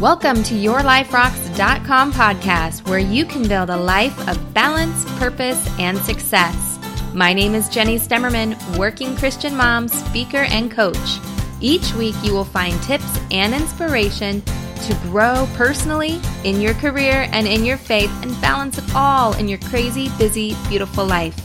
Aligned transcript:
Welcome 0.00 0.44
to 0.44 0.54
YourLifeRocks.com 0.54 2.12
podcast, 2.12 2.88
where 2.88 3.00
you 3.00 3.24
can 3.24 3.48
build 3.48 3.68
a 3.68 3.76
life 3.76 4.16
of 4.28 4.54
balance, 4.54 5.04
purpose, 5.18 5.68
and 5.80 5.98
success. 5.98 6.78
My 7.14 7.32
name 7.32 7.52
is 7.56 7.68
Jenny 7.68 7.98
Stemmerman, 7.98 8.56
working 8.78 9.16
Christian 9.16 9.56
mom, 9.56 9.88
speaker, 9.88 10.44
and 10.50 10.70
coach. 10.70 11.18
Each 11.60 11.92
week, 11.94 12.14
you 12.22 12.32
will 12.32 12.44
find 12.44 12.80
tips 12.84 13.18
and 13.32 13.52
inspiration 13.52 14.40
to 14.42 14.96
grow 15.02 15.48
personally, 15.54 16.20
in 16.44 16.60
your 16.60 16.74
career, 16.74 17.28
and 17.32 17.48
in 17.48 17.64
your 17.64 17.76
faith, 17.76 18.12
and 18.22 18.40
balance 18.40 18.78
it 18.78 18.84
all 18.94 19.34
in 19.34 19.48
your 19.48 19.58
crazy, 19.58 20.10
busy, 20.16 20.54
beautiful 20.68 21.06
life. 21.06 21.36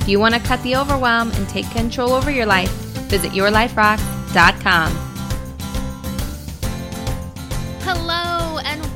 If 0.00 0.08
you 0.08 0.18
want 0.18 0.34
to 0.34 0.40
cut 0.40 0.60
the 0.64 0.74
overwhelm 0.74 1.30
and 1.30 1.48
take 1.48 1.70
control 1.70 2.14
over 2.14 2.32
your 2.32 2.46
life, 2.46 2.72
visit 3.08 3.30
YourLifeRocks.com. 3.30 5.11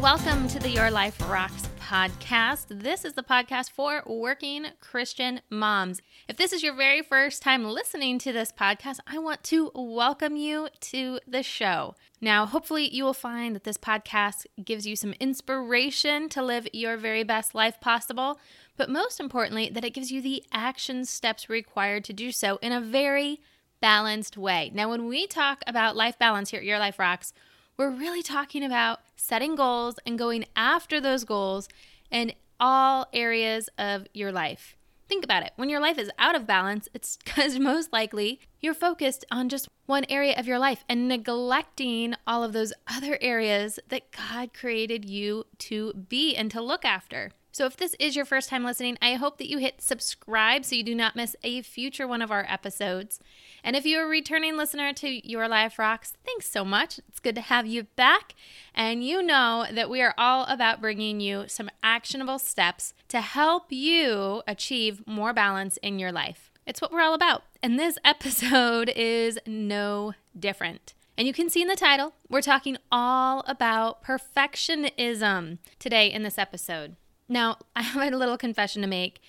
welcome 0.06 0.46
to 0.46 0.60
the 0.60 0.70
Your 0.70 0.88
Life 0.88 1.20
Rocks 1.28 1.68
podcast. 1.80 2.66
This 2.68 3.04
is 3.04 3.14
the 3.14 3.24
podcast 3.24 3.72
for 3.72 4.04
working 4.06 4.66
Christian 4.80 5.40
moms. 5.50 6.00
If 6.28 6.36
this 6.36 6.52
is 6.52 6.62
your 6.62 6.76
very 6.76 7.02
first 7.02 7.42
time 7.42 7.64
listening 7.64 8.20
to 8.20 8.32
this 8.32 8.52
podcast, 8.52 9.00
I 9.08 9.18
want 9.18 9.42
to 9.42 9.72
welcome 9.74 10.36
you 10.36 10.68
to 10.92 11.18
the 11.26 11.42
show. 11.42 11.96
Now, 12.20 12.46
hopefully, 12.46 12.88
you 12.88 13.02
will 13.02 13.14
find 13.14 13.56
that 13.56 13.64
this 13.64 13.78
podcast 13.78 14.46
gives 14.64 14.86
you 14.86 14.94
some 14.94 15.12
inspiration 15.18 16.28
to 16.28 16.40
live 16.40 16.68
your 16.72 16.96
very 16.96 17.24
best 17.24 17.52
life 17.52 17.80
possible, 17.80 18.38
but 18.76 18.88
most 18.88 19.18
importantly, 19.18 19.70
that 19.70 19.84
it 19.84 19.90
gives 19.92 20.12
you 20.12 20.22
the 20.22 20.44
action 20.52 21.04
steps 21.04 21.50
required 21.50 22.04
to 22.04 22.12
do 22.12 22.30
so 22.30 22.60
in 22.62 22.70
a 22.70 22.80
very 22.80 23.40
balanced 23.80 24.36
way. 24.36 24.70
Now, 24.72 24.88
when 24.88 25.08
we 25.08 25.26
talk 25.26 25.64
about 25.66 25.96
life 25.96 26.16
balance 26.16 26.50
here 26.50 26.60
at 26.60 26.66
Your 26.66 26.78
Life 26.78 27.00
Rocks, 27.00 27.32
we're 27.76 27.90
really 27.90 28.22
talking 28.22 28.64
about 28.64 29.00
setting 29.16 29.54
goals 29.54 29.96
and 30.06 30.18
going 30.18 30.46
after 30.54 31.00
those 31.00 31.24
goals 31.24 31.68
in 32.10 32.32
all 32.58 33.06
areas 33.12 33.68
of 33.76 34.06
your 34.14 34.32
life. 34.32 34.76
Think 35.08 35.24
about 35.24 35.44
it. 35.44 35.52
When 35.56 35.68
your 35.68 35.80
life 35.80 35.98
is 35.98 36.10
out 36.18 36.34
of 36.34 36.46
balance, 36.46 36.88
it's 36.94 37.16
because 37.24 37.58
most 37.58 37.92
likely 37.92 38.40
you're 38.60 38.74
focused 38.74 39.24
on 39.30 39.48
just 39.48 39.68
one 39.84 40.04
area 40.08 40.34
of 40.38 40.46
your 40.46 40.58
life 40.58 40.84
and 40.88 41.06
neglecting 41.06 42.14
all 42.26 42.42
of 42.42 42.52
those 42.52 42.72
other 42.88 43.18
areas 43.20 43.78
that 43.88 44.10
God 44.10 44.54
created 44.54 45.04
you 45.04 45.44
to 45.58 45.92
be 45.92 46.34
and 46.34 46.50
to 46.50 46.62
look 46.62 46.84
after. 46.84 47.30
So, 47.56 47.64
if 47.64 47.78
this 47.78 47.96
is 47.98 48.14
your 48.14 48.26
first 48.26 48.50
time 48.50 48.64
listening, 48.64 48.98
I 49.00 49.14
hope 49.14 49.38
that 49.38 49.48
you 49.48 49.56
hit 49.56 49.80
subscribe 49.80 50.66
so 50.66 50.74
you 50.74 50.82
do 50.82 50.94
not 50.94 51.16
miss 51.16 51.34
a 51.42 51.62
future 51.62 52.06
one 52.06 52.20
of 52.20 52.30
our 52.30 52.44
episodes. 52.46 53.18
And 53.64 53.74
if 53.74 53.86
you're 53.86 54.04
a 54.04 54.08
returning 54.08 54.58
listener 54.58 54.92
to 54.92 55.26
Your 55.26 55.48
Life 55.48 55.78
Rocks, 55.78 56.12
thanks 56.22 56.50
so 56.50 56.66
much. 56.66 56.98
It's 57.08 57.18
good 57.18 57.34
to 57.36 57.40
have 57.40 57.64
you 57.64 57.84
back. 57.84 58.34
And 58.74 59.02
you 59.02 59.22
know 59.22 59.64
that 59.72 59.88
we 59.88 60.02
are 60.02 60.12
all 60.18 60.44
about 60.44 60.82
bringing 60.82 61.18
you 61.20 61.44
some 61.46 61.70
actionable 61.82 62.38
steps 62.38 62.92
to 63.08 63.22
help 63.22 63.72
you 63.72 64.42
achieve 64.46 65.02
more 65.06 65.32
balance 65.32 65.78
in 65.78 65.98
your 65.98 66.12
life. 66.12 66.50
It's 66.66 66.82
what 66.82 66.92
we're 66.92 67.00
all 67.00 67.14
about. 67.14 67.44
And 67.62 67.78
this 67.78 67.96
episode 68.04 68.90
is 68.90 69.38
no 69.46 70.12
different. 70.38 70.92
And 71.16 71.26
you 71.26 71.32
can 71.32 71.48
see 71.48 71.62
in 71.62 71.68
the 71.68 71.74
title, 71.74 72.12
we're 72.28 72.42
talking 72.42 72.76
all 72.92 73.44
about 73.46 74.04
perfectionism 74.04 75.56
today 75.78 76.12
in 76.12 76.22
this 76.22 76.36
episode. 76.36 76.96
Now, 77.28 77.58
I 77.76 77.82
have 77.82 78.12
a 78.12 78.16
little 78.16 78.38
confession 78.38 78.82
to 78.82 78.88
make. 78.88 79.20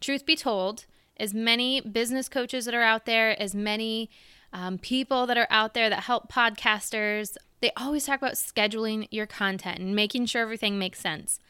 Truth 0.00 0.26
be 0.26 0.36
told, 0.36 0.86
as 1.16 1.32
many 1.32 1.80
business 1.80 2.28
coaches 2.28 2.66
that 2.66 2.74
are 2.74 2.82
out 2.82 3.06
there, 3.06 3.40
as 3.40 3.54
many 3.54 4.10
um, 4.52 4.78
people 4.78 5.26
that 5.26 5.38
are 5.38 5.46
out 5.50 5.74
there 5.74 5.88
that 5.88 6.04
help 6.04 6.30
podcasters, 6.30 7.36
they 7.60 7.70
always 7.76 8.04
talk 8.04 8.20
about 8.20 8.34
scheduling 8.34 9.08
your 9.10 9.26
content 9.26 9.78
and 9.78 9.94
making 9.94 10.26
sure 10.26 10.42
everything 10.42 10.78
makes 10.78 11.00
sense. 11.00 11.40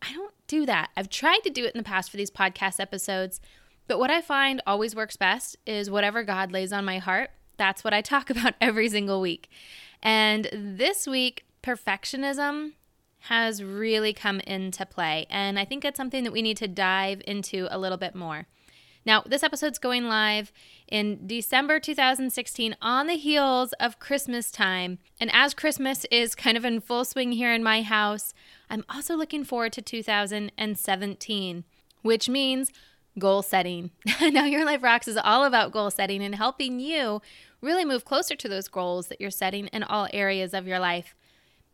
I 0.00 0.12
don't 0.12 0.34
do 0.46 0.66
that. 0.66 0.90
I've 0.96 1.10
tried 1.10 1.40
to 1.40 1.50
do 1.50 1.64
it 1.64 1.74
in 1.74 1.78
the 1.78 1.84
past 1.84 2.10
for 2.10 2.16
these 2.16 2.30
podcast 2.30 2.78
episodes, 2.78 3.40
but 3.88 3.98
what 3.98 4.10
I 4.10 4.20
find 4.20 4.62
always 4.66 4.94
works 4.94 5.16
best 5.16 5.56
is 5.66 5.90
whatever 5.90 6.22
God 6.22 6.52
lays 6.52 6.72
on 6.72 6.84
my 6.84 6.98
heart. 6.98 7.30
That's 7.56 7.82
what 7.82 7.94
I 7.94 8.00
talk 8.00 8.30
about 8.30 8.54
every 8.60 8.88
single 8.88 9.20
week. 9.20 9.50
And 10.02 10.48
this 10.52 11.06
week, 11.06 11.44
perfectionism 11.62 12.72
has 13.20 13.62
really 13.62 14.12
come 14.12 14.40
into 14.40 14.86
play. 14.86 15.26
And 15.30 15.58
I 15.58 15.64
think 15.64 15.84
it's 15.84 15.96
something 15.96 16.24
that 16.24 16.32
we 16.32 16.42
need 16.42 16.56
to 16.58 16.68
dive 16.68 17.22
into 17.26 17.66
a 17.70 17.78
little 17.78 17.98
bit 17.98 18.14
more. 18.14 18.46
Now, 19.06 19.22
this 19.24 19.44
episode's 19.44 19.78
going 19.78 20.08
live 20.08 20.52
in 20.88 21.28
December 21.28 21.78
2016 21.78 22.76
on 22.82 23.06
the 23.06 23.14
heels 23.14 23.72
of 23.74 24.00
Christmas 24.00 24.50
time. 24.50 24.98
And 25.20 25.30
as 25.32 25.54
Christmas 25.54 26.04
is 26.10 26.34
kind 26.34 26.56
of 26.56 26.64
in 26.64 26.80
full 26.80 27.04
swing 27.04 27.30
here 27.30 27.54
in 27.54 27.62
my 27.62 27.82
house, 27.82 28.34
I'm 28.68 28.84
also 28.88 29.16
looking 29.16 29.44
forward 29.44 29.72
to 29.74 29.82
2017, 29.82 31.64
which 32.02 32.28
means 32.28 32.72
goal 33.16 33.42
setting. 33.42 33.92
now, 34.20 34.44
Your 34.44 34.64
Life 34.64 34.82
Rocks 34.82 35.08
is 35.08 35.16
all 35.16 35.44
about 35.44 35.72
goal 35.72 35.90
setting 35.90 36.22
and 36.22 36.34
helping 36.34 36.80
you 36.80 37.22
really 37.60 37.84
move 37.84 38.04
closer 38.04 38.34
to 38.36 38.48
those 38.48 38.68
goals 38.68 39.06
that 39.06 39.20
you're 39.20 39.30
setting 39.30 39.68
in 39.68 39.82
all 39.82 40.08
areas 40.12 40.52
of 40.52 40.66
your 40.66 40.78
life. 40.78 41.14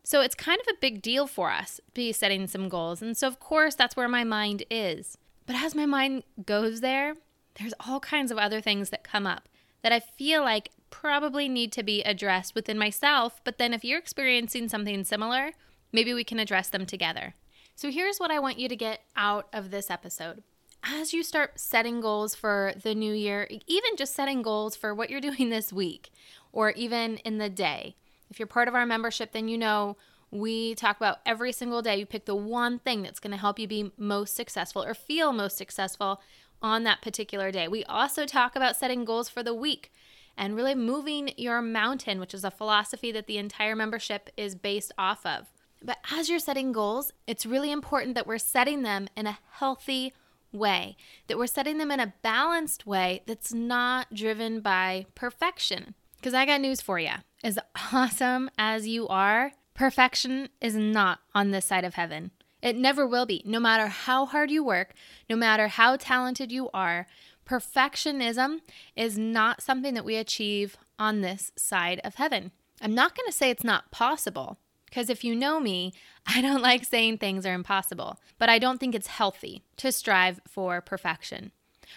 So 0.05 0.21
it's 0.21 0.35
kind 0.35 0.61
of 0.61 0.67
a 0.69 0.81
big 0.81 1.01
deal 1.01 1.27
for 1.27 1.51
us 1.51 1.77
to 1.77 1.83
be 1.95 2.13
setting 2.13 2.47
some 2.47 2.69
goals. 2.69 3.03
And 3.03 3.17
so, 3.17 3.29
of 3.29 3.39
course, 3.39 3.75
that's 3.75 3.97
where 3.97 4.09
my 4.09 4.25
mind 4.25 4.65
is. 4.71 5.17
But 5.47 5.57
as 5.57 5.75
my 5.75 5.87
mind 5.87 6.25
goes 6.45 6.81
there, 6.81 7.15
there's 7.59 7.75
all 7.87 8.01
kinds 8.01 8.31
of 8.31 8.39
other 8.39 8.61
things 8.61 8.91
that 8.91 9.05
come 9.05 9.27
up 9.27 9.49
that 9.83 9.93
I 9.93 10.01
feel 10.01 10.43
like 10.43 10.71
probably 10.91 11.49
need 11.49 11.73
to 11.73 11.83
be 11.83 12.03
addressed 12.03 12.55
within 12.55 12.79
myself. 12.79 13.41
But 13.45 13.59
then 13.59 13.73
if 13.73 13.85
you're 13.85 13.99
experiencing 13.99 14.69
something 14.69 15.05
similar, 15.05 15.53
maybe 15.93 16.15
we 16.15 16.25
can 16.25 16.39
address 16.39 16.69
them 16.69 16.87
together. 16.87 17.35
So 17.75 17.91
here's 17.91 18.19
what 18.19 18.31
I 18.31 18.39
want 18.39 18.59
you 18.59 18.69
to 18.69 18.77
get 18.77 19.01
out 19.17 19.49
of 19.53 19.71
this 19.71 19.91
episode. 19.91 20.43
As 20.85 21.13
you 21.13 21.23
start 21.23 21.61
setting 21.61 22.01
goals 22.01 22.35
for 22.35 22.75
the 22.81 22.95
new 22.95 23.15
year, 23.15 23.49
even 23.67 23.97
just 23.97 24.15
setting 24.15 24.43
goals 24.43 24.77
for 24.77 24.95
what 24.95 25.11
you're 25.11 25.21
doing 25.31 25.51
this 25.51 25.73
week 25.73 26.11
or 26.53 26.71
even 26.73 27.17
in 27.19 27.39
the 27.39 27.49
day. 27.49 27.97
If 28.33 28.39
you're 28.39 28.47
part 28.47 28.67
of 28.67 28.75
our 28.75 28.87
membership, 28.87 29.33
then 29.33 29.47
you 29.47 29.59
know 29.59 29.99
we 30.31 30.75
talk 30.75 30.97
about 30.97 31.19
every 31.27 31.53
single 31.53 31.83
day. 31.83 31.99
You 31.99 32.07
pick 32.07 32.25
the 32.25 32.35
one 32.35 32.79
thing 32.79 33.03
that's 33.03 33.21
going 33.21 33.33
to 33.33 33.37
help 33.37 33.59
you 33.59 33.69
be 33.69 33.93
most 33.99 34.35
successful 34.35 34.83
or 34.83 34.95
feel 34.95 35.35
most 35.35 35.59
successful 35.59 36.19
on 36.63 36.85
that 36.85 37.03
particular 37.03 37.51
day. 37.51 37.69
We 37.69 37.85
also 37.85 38.25
talk 38.25 38.57
about 38.57 38.75
setting 38.75 39.05
goals 39.05 39.29
for 39.29 39.43
the 39.43 39.53
week 39.53 39.93
and 40.35 40.57
really 40.57 40.75
moving 40.75 41.35
your 41.37 41.61
mountain, 41.61 42.21
which 42.21 42.33
is 42.33 42.43
a 42.43 42.51
philosophy 42.51 43.13
that 43.13 43.27
the 43.27 43.37
entire 43.37 43.77
membership 43.77 44.31
is 44.35 44.55
based 44.55 44.93
off 44.97 45.27
of. 45.27 45.53
But 45.83 45.99
as 46.11 46.31
you're 46.31 46.39
setting 46.39 46.73
goals, 46.73 47.13
it's 47.27 47.45
really 47.45 47.71
important 47.71 48.15
that 48.15 48.27
we're 48.27 48.39
setting 48.39 48.81
them 48.81 49.09
in 49.15 49.27
a 49.27 49.41
healthy 49.51 50.15
way, 50.53 50.97
that 51.27 51.37
we're 51.37 51.47
setting 51.47 51.77
them 51.77 51.91
in 51.91 52.01
a 52.01 52.15
balanced 52.23 52.87
way 52.87 53.25
that's 53.27 53.53
not 53.53 54.15
driven 54.15 54.61
by 54.61 55.05
perfection. 55.15 55.97
Because 56.23 56.35
I 56.35 56.47
got 56.47 56.61
news 56.61 56.81
for 56.81 57.01
you. 57.01 57.11
As 57.43 57.59
awesome 57.93 58.49
as 58.57 58.87
you 58.87 59.09
are, 59.09 59.55
perfection 59.75 60.51
is 60.61 60.77
not 60.77 61.19
on 61.35 61.51
this 61.51 61.65
side 61.65 61.83
of 61.83 61.95
heaven. 61.95 62.31
It 62.63 62.77
never 62.77 63.05
will 63.05 63.27
be. 63.27 63.43
No 63.45 63.59
matter 63.59 63.89
how 63.89 64.27
hard 64.27 64.49
you 64.49 64.63
work, 64.63 64.95
no 65.29 65.35
matter 65.35 65.67
how 65.67 65.97
talented 65.97 66.53
you 66.53 66.71
are, 66.73 67.09
perfectionism 67.45 68.61
is 68.95 69.19
not 69.19 69.63
something 69.63 69.95
that 69.95 70.05
we 70.05 70.15
achieve 70.15 70.77
on 70.97 71.23
this 71.23 71.51
side 71.57 72.01
of 72.05 72.15
heaven. 72.15 72.53
I'm 72.81 72.95
not 72.95 73.17
going 73.17 73.27
to 73.27 73.33
say 73.33 73.51
it's 73.51 73.65
not 73.65 73.91
possible, 73.91 74.59
because 74.85 75.11
if 75.11 75.25
you 75.25 75.35
know 75.35 75.59
me, 75.59 75.93
I 76.25 76.41
don't 76.41 76.63
like 76.71 76.85
saying 76.85 77.19
things 77.19 77.45
are 77.45 77.53
impossible, 77.53 78.21
but 78.39 78.49
I 78.49 78.61
don't 78.61 78.79
think 78.79 78.95
it's 78.95 79.09
healthy 79.09 79.65
to 79.79 79.91
strive 79.91 80.41
for 80.47 80.81
perfection. 80.81 81.51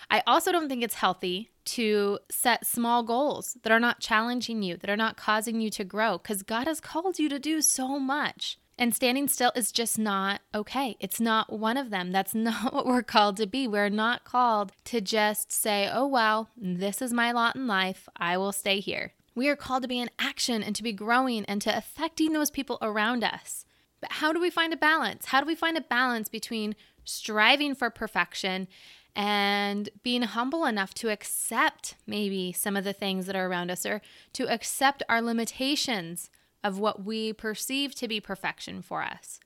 I 0.10 0.24
also 0.26 0.52
don't 0.52 0.68
think 0.68 0.84
it's 0.84 0.96
healthy 0.96 1.52
to 1.66 2.20
set 2.30 2.66
small 2.66 3.04
goals 3.04 3.58
that 3.64 3.72
are 3.72 3.80
not 3.80 4.00
challenging 4.00 4.64
you, 4.64 4.78
that 4.78 4.90
are 4.90 4.98
not 4.98 5.18
causing 5.18 5.60
you 5.60 5.70
to 5.72 5.84
grow, 5.84 6.18
because 6.18 6.44
God 6.44 6.68
has 6.68 6.80
called 6.80 7.20
you 7.20 7.30
to 7.30 7.40
do 7.40 7.62
so 7.62 8.00
much. 8.00 8.58
And 8.78 8.94
standing 8.94 9.28
still 9.28 9.54
is 9.56 9.72
just 9.72 9.98
not 9.98 10.42
okay. 10.54 10.98
It's 11.00 11.22
not 11.22 11.52
one 11.52 11.78
of 11.78 11.90
them. 11.90 12.12
That's 12.12 12.36
not 12.36 12.74
what 12.74 12.86
we're 12.86 13.04
called 13.04 13.38
to 13.38 13.48
be. 13.48 13.68
We're 13.68 13.90
not 13.90 14.26
called 14.26 14.74
to 14.86 15.02
just 15.02 15.52
say, 15.52 15.90
oh, 15.92 16.08
well, 16.08 16.50
this 16.58 17.02
is 17.02 17.14
my 17.14 17.32
lot 17.32 17.56
in 17.56 17.68
life. 17.68 18.08
I 18.18 18.38
will 18.38 18.52
stay 18.52 18.80
here. 18.80 19.14
We 19.34 19.50
are 19.50 19.56
called 19.56 19.84
to 19.84 19.90
be 19.90 20.00
in 20.00 20.10
action 20.18 20.64
and 20.64 20.76
to 20.76 20.84
be 20.84 20.94
growing 20.94 21.46
and 21.46 21.62
to 21.62 21.76
affecting 21.76 22.34
those 22.34 22.52
people 22.52 22.78
around 22.82 23.24
us. 23.24 23.66
But 24.00 24.14
how 24.14 24.32
do 24.32 24.40
we 24.40 24.50
find 24.50 24.72
a 24.72 24.78
balance? 24.78 25.26
How 25.26 25.42
do 25.42 25.48
we 25.48 25.56
find 25.56 25.78
a 25.78 25.82
balance 25.82 26.30
between 26.30 26.76
striving 27.04 27.76
for 27.76 27.90
perfection 27.90 28.68
and 29.16 29.90
being 30.04 30.24
humble 30.24 30.66
enough 30.66 30.94
to 30.96 31.10
accept 31.10 31.96
maybe 32.06 32.52
some 32.52 32.76
of 32.76 32.84
the 32.84 32.94
things 32.94 33.26
that 33.26 33.36
are 33.36 33.48
around 33.48 33.72
us 33.72 33.86
or 33.86 34.02
to 34.34 34.48
accept 34.48 35.04
our 35.08 35.22
limitations 35.22 36.30
of 36.64 36.80
what 36.80 37.04
we 37.04 37.32
perceive 37.32 37.96
to 37.96 38.08
be 38.08 38.20
perfection 38.20 38.82
for 38.82 39.04
us. 39.04 39.40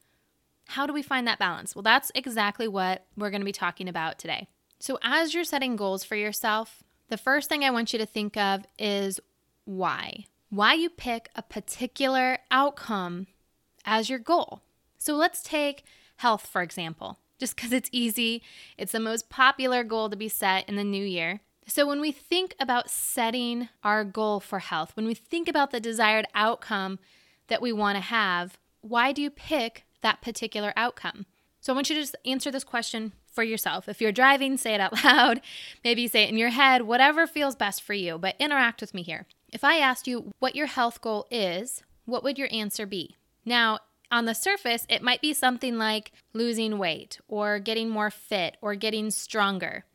How 0.69 0.87
do 0.87 0.93
we 0.93 1.01
find 1.01 1.27
that 1.27 1.39
balance? 1.39 1.75
Well, 1.75 1.83
that's 1.83 2.11
exactly 2.15 2.67
what 2.67 3.05
we're 3.17 3.29
going 3.29 3.41
to 3.41 3.45
be 3.45 3.51
talking 3.51 3.87
about 3.87 4.17
today. 4.17 4.47
So, 4.79 4.97
as 5.03 5.33
you're 5.33 5.43
setting 5.43 5.75
goals 5.75 6.03
for 6.03 6.15
yourself, 6.15 6.83
the 7.09 7.17
first 7.17 7.49
thing 7.49 7.63
I 7.63 7.71
want 7.71 7.91
you 7.91 7.99
to 7.99 8.05
think 8.05 8.37
of 8.37 8.65
is 8.77 9.19
why. 9.65 10.25
Why 10.49 10.73
you 10.73 10.89
pick 10.89 11.29
a 11.35 11.41
particular 11.41 12.39
outcome 12.49 13.27
as 13.85 14.09
your 14.09 14.19
goal. 14.19 14.61
So 14.97 15.15
let's 15.15 15.41
take 15.41 15.83
health, 16.17 16.45
for 16.45 16.61
example, 16.61 17.19
just 17.39 17.55
because 17.55 17.71
it's 17.71 17.89
easy. 17.91 18.43
It's 18.77 18.91
the 18.91 18.99
most 18.99 19.29
popular 19.29 19.83
goal 19.83 20.09
to 20.09 20.15
be 20.15 20.29
set 20.29 20.67
in 20.67 20.75
the 20.75 20.83
new 20.83 21.03
year. 21.03 21.41
So, 21.67 21.87
when 21.87 22.01
we 22.01 22.11
think 22.11 22.55
about 22.59 22.89
setting 22.89 23.69
our 23.83 24.03
goal 24.03 24.39
for 24.39 24.59
health, 24.59 24.95
when 24.95 25.05
we 25.05 25.13
think 25.13 25.47
about 25.47 25.71
the 25.71 25.79
desired 25.79 26.25
outcome 26.33 26.97
that 27.47 27.61
we 27.61 27.71
want 27.71 27.95
to 27.95 28.01
have, 28.01 28.57
why 28.81 29.11
do 29.11 29.21
you 29.21 29.29
pick 29.29 29.85
that 30.01 30.21
particular 30.21 30.73
outcome? 30.75 31.27
So, 31.61 31.71
I 31.71 31.75
want 31.75 31.89
you 31.89 31.95
to 31.95 32.01
just 32.01 32.15
answer 32.25 32.49
this 32.49 32.63
question 32.63 33.13
for 33.31 33.43
yourself. 33.43 33.87
If 33.87 34.01
you're 34.01 34.11
driving, 34.11 34.57
say 34.57 34.73
it 34.73 34.81
out 34.81 35.03
loud. 35.05 35.41
Maybe 35.83 36.07
say 36.07 36.23
it 36.23 36.29
in 36.29 36.37
your 36.37 36.49
head, 36.49 36.83
whatever 36.83 37.27
feels 37.27 37.55
best 37.55 37.83
for 37.83 37.93
you, 37.93 38.17
but 38.17 38.35
interact 38.39 38.81
with 38.81 38.95
me 38.95 39.03
here. 39.03 39.27
If 39.51 39.63
I 39.63 39.77
asked 39.77 40.07
you 40.07 40.33
what 40.39 40.55
your 40.55 40.67
health 40.67 41.01
goal 41.01 41.27
is, 41.29 41.83
what 42.05 42.23
would 42.23 42.39
your 42.39 42.49
answer 42.51 42.87
be? 42.87 43.15
Now, 43.45 43.79
on 44.11 44.25
the 44.25 44.33
surface, 44.33 44.85
it 44.89 45.03
might 45.03 45.21
be 45.21 45.33
something 45.33 45.77
like 45.77 46.11
losing 46.33 46.77
weight 46.77 47.19
or 47.27 47.59
getting 47.59 47.89
more 47.89 48.09
fit 48.09 48.57
or 48.61 48.75
getting 48.75 49.11
stronger. 49.11 49.85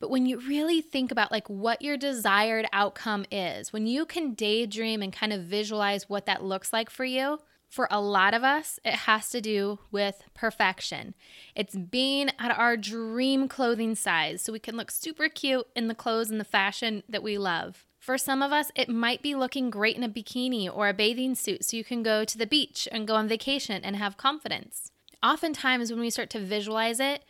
But 0.00 0.10
when 0.10 0.26
you 0.26 0.38
really 0.38 0.80
think 0.80 1.10
about 1.10 1.32
like 1.32 1.48
what 1.48 1.82
your 1.82 1.96
desired 1.96 2.66
outcome 2.72 3.24
is, 3.32 3.72
when 3.72 3.86
you 3.86 4.06
can 4.06 4.34
daydream 4.34 5.02
and 5.02 5.12
kind 5.12 5.32
of 5.32 5.42
visualize 5.42 6.08
what 6.08 6.26
that 6.26 6.44
looks 6.44 6.72
like 6.72 6.88
for 6.88 7.04
you, 7.04 7.40
for 7.68 7.88
a 7.90 8.00
lot 8.00 8.32
of 8.32 8.44
us, 8.44 8.78
it 8.84 8.94
has 8.94 9.28
to 9.30 9.40
do 9.40 9.78
with 9.90 10.22
perfection. 10.34 11.14
It's 11.54 11.76
being 11.76 12.30
at 12.38 12.56
our 12.56 12.76
dream 12.76 13.48
clothing 13.48 13.94
size 13.94 14.40
so 14.40 14.52
we 14.52 14.58
can 14.58 14.76
look 14.76 14.90
super 14.90 15.28
cute 15.28 15.66
in 15.76 15.88
the 15.88 15.94
clothes 15.94 16.30
and 16.30 16.40
the 16.40 16.44
fashion 16.44 17.02
that 17.08 17.22
we 17.22 17.36
love. 17.36 17.87
For 18.08 18.16
some 18.16 18.40
of 18.40 18.52
us, 18.52 18.72
it 18.74 18.88
might 18.88 19.20
be 19.20 19.34
looking 19.34 19.68
great 19.68 19.94
in 19.94 20.02
a 20.02 20.08
bikini 20.08 20.66
or 20.74 20.88
a 20.88 20.94
bathing 20.94 21.34
suit 21.34 21.62
so 21.62 21.76
you 21.76 21.84
can 21.84 22.02
go 22.02 22.24
to 22.24 22.38
the 22.38 22.46
beach 22.46 22.88
and 22.90 23.06
go 23.06 23.16
on 23.16 23.28
vacation 23.28 23.84
and 23.84 23.96
have 23.96 24.16
confidence. 24.16 24.92
Oftentimes, 25.22 25.90
when 25.90 26.00
we 26.00 26.08
start 26.08 26.30
to 26.30 26.38
visualize 26.38 27.00
it, 27.00 27.22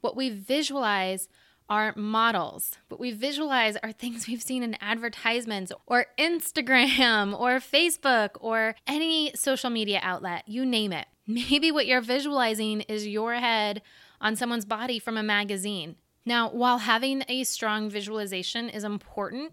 what 0.00 0.16
we 0.16 0.30
visualize 0.30 1.28
are 1.68 1.92
models. 1.96 2.78
What 2.88 2.98
we 2.98 3.12
visualize 3.12 3.76
are 3.82 3.92
things 3.92 4.26
we've 4.26 4.40
seen 4.40 4.62
in 4.62 4.78
advertisements 4.80 5.70
or 5.84 6.06
Instagram 6.18 7.38
or 7.38 7.58
Facebook 7.58 8.30
or 8.40 8.74
any 8.86 9.32
social 9.34 9.68
media 9.68 10.00
outlet, 10.02 10.44
you 10.46 10.64
name 10.64 10.94
it. 10.94 11.08
Maybe 11.26 11.70
what 11.70 11.86
you're 11.86 12.00
visualizing 12.00 12.80
is 12.80 13.06
your 13.06 13.34
head 13.34 13.82
on 14.22 14.34
someone's 14.34 14.64
body 14.64 14.98
from 14.98 15.18
a 15.18 15.22
magazine. 15.22 15.96
Now, 16.24 16.48
while 16.48 16.78
having 16.78 17.22
a 17.28 17.44
strong 17.44 17.90
visualization 17.90 18.70
is 18.70 18.82
important 18.82 19.52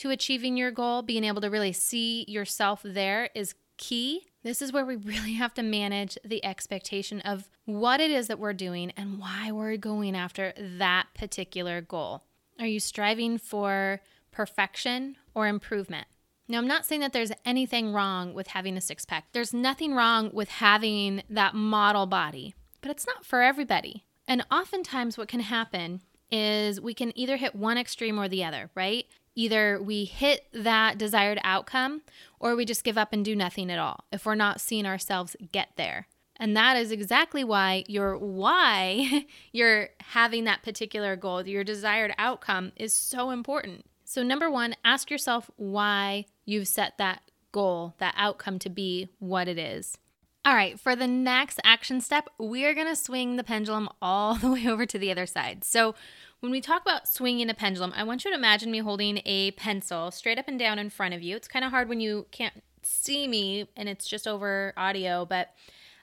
to 0.00 0.10
achieving 0.10 0.56
your 0.56 0.70
goal, 0.70 1.02
being 1.02 1.24
able 1.24 1.42
to 1.42 1.50
really 1.50 1.72
see 1.72 2.24
yourself 2.26 2.80
there 2.82 3.28
is 3.34 3.54
key. 3.76 4.22
This 4.42 4.62
is 4.62 4.72
where 4.72 4.86
we 4.86 4.96
really 4.96 5.34
have 5.34 5.52
to 5.54 5.62
manage 5.62 6.16
the 6.24 6.42
expectation 6.42 7.20
of 7.20 7.50
what 7.66 8.00
it 8.00 8.10
is 8.10 8.26
that 8.28 8.38
we're 8.38 8.54
doing 8.54 8.92
and 8.96 9.18
why 9.18 9.52
we're 9.52 9.76
going 9.76 10.16
after 10.16 10.54
that 10.56 11.08
particular 11.14 11.82
goal. 11.82 12.22
Are 12.58 12.66
you 12.66 12.80
striving 12.80 13.36
for 13.36 14.00
perfection 14.32 15.16
or 15.34 15.46
improvement? 15.46 16.06
Now, 16.48 16.56
I'm 16.56 16.66
not 16.66 16.86
saying 16.86 17.02
that 17.02 17.12
there's 17.12 17.32
anything 17.44 17.92
wrong 17.92 18.32
with 18.32 18.48
having 18.48 18.78
a 18.78 18.80
six 18.80 19.04
pack. 19.04 19.26
There's 19.32 19.52
nothing 19.52 19.94
wrong 19.94 20.30
with 20.32 20.48
having 20.48 21.22
that 21.28 21.54
model 21.54 22.06
body, 22.06 22.54
but 22.80 22.90
it's 22.90 23.06
not 23.06 23.26
for 23.26 23.42
everybody. 23.42 24.04
And 24.26 24.46
oftentimes, 24.50 25.18
what 25.18 25.28
can 25.28 25.40
happen 25.40 26.00
is 26.30 26.80
we 26.80 26.94
can 26.94 27.16
either 27.18 27.36
hit 27.36 27.54
one 27.54 27.76
extreme 27.76 28.18
or 28.18 28.28
the 28.28 28.44
other, 28.44 28.70
right? 28.74 29.06
Either 29.34 29.80
we 29.80 30.04
hit 30.04 30.46
that 30.52 30.98
desired 30.98 31.38
outcome 31.44 32.02
or 32.38 32.56
we 32.56 32.64
just 32.64 32.84
give 32.84 32.98
up 32.98 33.12
and 33.12 33.24
do 33.24 33.36
nothing 33.36 33.70
at 33.70 33.78
all 33.78 34.04
if 34.10 34.26
we're 34.26 34.34
not 34.34 34.60
seeing 34.60 34.86
ourselves 34.86 35.36
get 35.52 35.68
there. 35.76 36.06
And 36.36 36.56
that 36.56 36.76
is 36.76 36.90
exactly 36.90 37.44
why 37.44 37.84
your 37.86 38.16
why 38.16 39.26
you're 39.52 39.90
having 40.00 40.44
that 40.44 40.62
particular 40.62 41.14
goal, 41.14 41.46
your 41.46 41.64
desired 41.64 42.14
outcome 42.16 42.72
is 42.76 42.94
so 42.94 43.30
important. 43.30 43.84
So, 44.04 44.22
number 44.22 44.50
one, 44.50 44.74
ask 44.84 45.10
yourself 45.10 45.50
why 45.56 46.24
you've 46.44 46.66
set 46.66 46.98
that 46.98 47.22
goal, 47.52 47.94
that 47.98 48.14
outcome 48.16 48.58
to 48.60 48.70
be 48.70 49.10
what 49.18 49.48
it 49.48 49.58
is. 49.58 49.98
All 50.44 50.54
right, 50.54 50.80
for 50.80 50.96
the 50.96 51.06
next 51.06 51.60
action 51.62 52.00
step, 52.00 52.30
we 52.38 52.64
are 52.64 52.72
gonna 52.72 52.96
swing 52.96 53.36
the 53.36 53.44
pendulum 53.44 53.88
all 54.00 54.34
the 54.36 54.50
way 54.50 54.66
over 54.66 54.86
to 54.86 54.98
the 54.98 55.12
other 55.12 55.26
side. 55.26 55.62
So, 55.62 55.94
when 56.40 56.52
we 56.52 56.60
talk 56.60 56.82
about 56.82 57.08
swinging 57.08 57.48
a 57.50 57.54
pendulum, 57.54 57.92
I 57.94 58.04
want 58.04 58.24
you 58.24 58.30
to 58.30 58.36
imagine 58.36 58.70
me 58.70 58.78
holding 58.78 59.20
a 59.24 59.52
pencil 59.52 60.10
straight 60.10 60.38
up 60.38 60.48
and 60.48 60.58
down 60.58 60.78
in 60.78 60.90
front 60.90 61.14
of 61.14 61.22
you. 61.22 61.36
It's 61.36 61.48
kind 61.48 61.64
of 61.64 61.70
hard 61.70 61.88
when 61.88 62.00
you 62.00 62.26
can't 62.30 62.62
see 62.82 63.28
me 63.28 63.68
and 63.76 63.88
it's 63.88 64.06
just 64.06 64.26
over 64.26 64.72
audio, 64.76 65.26
but 65.26 65.50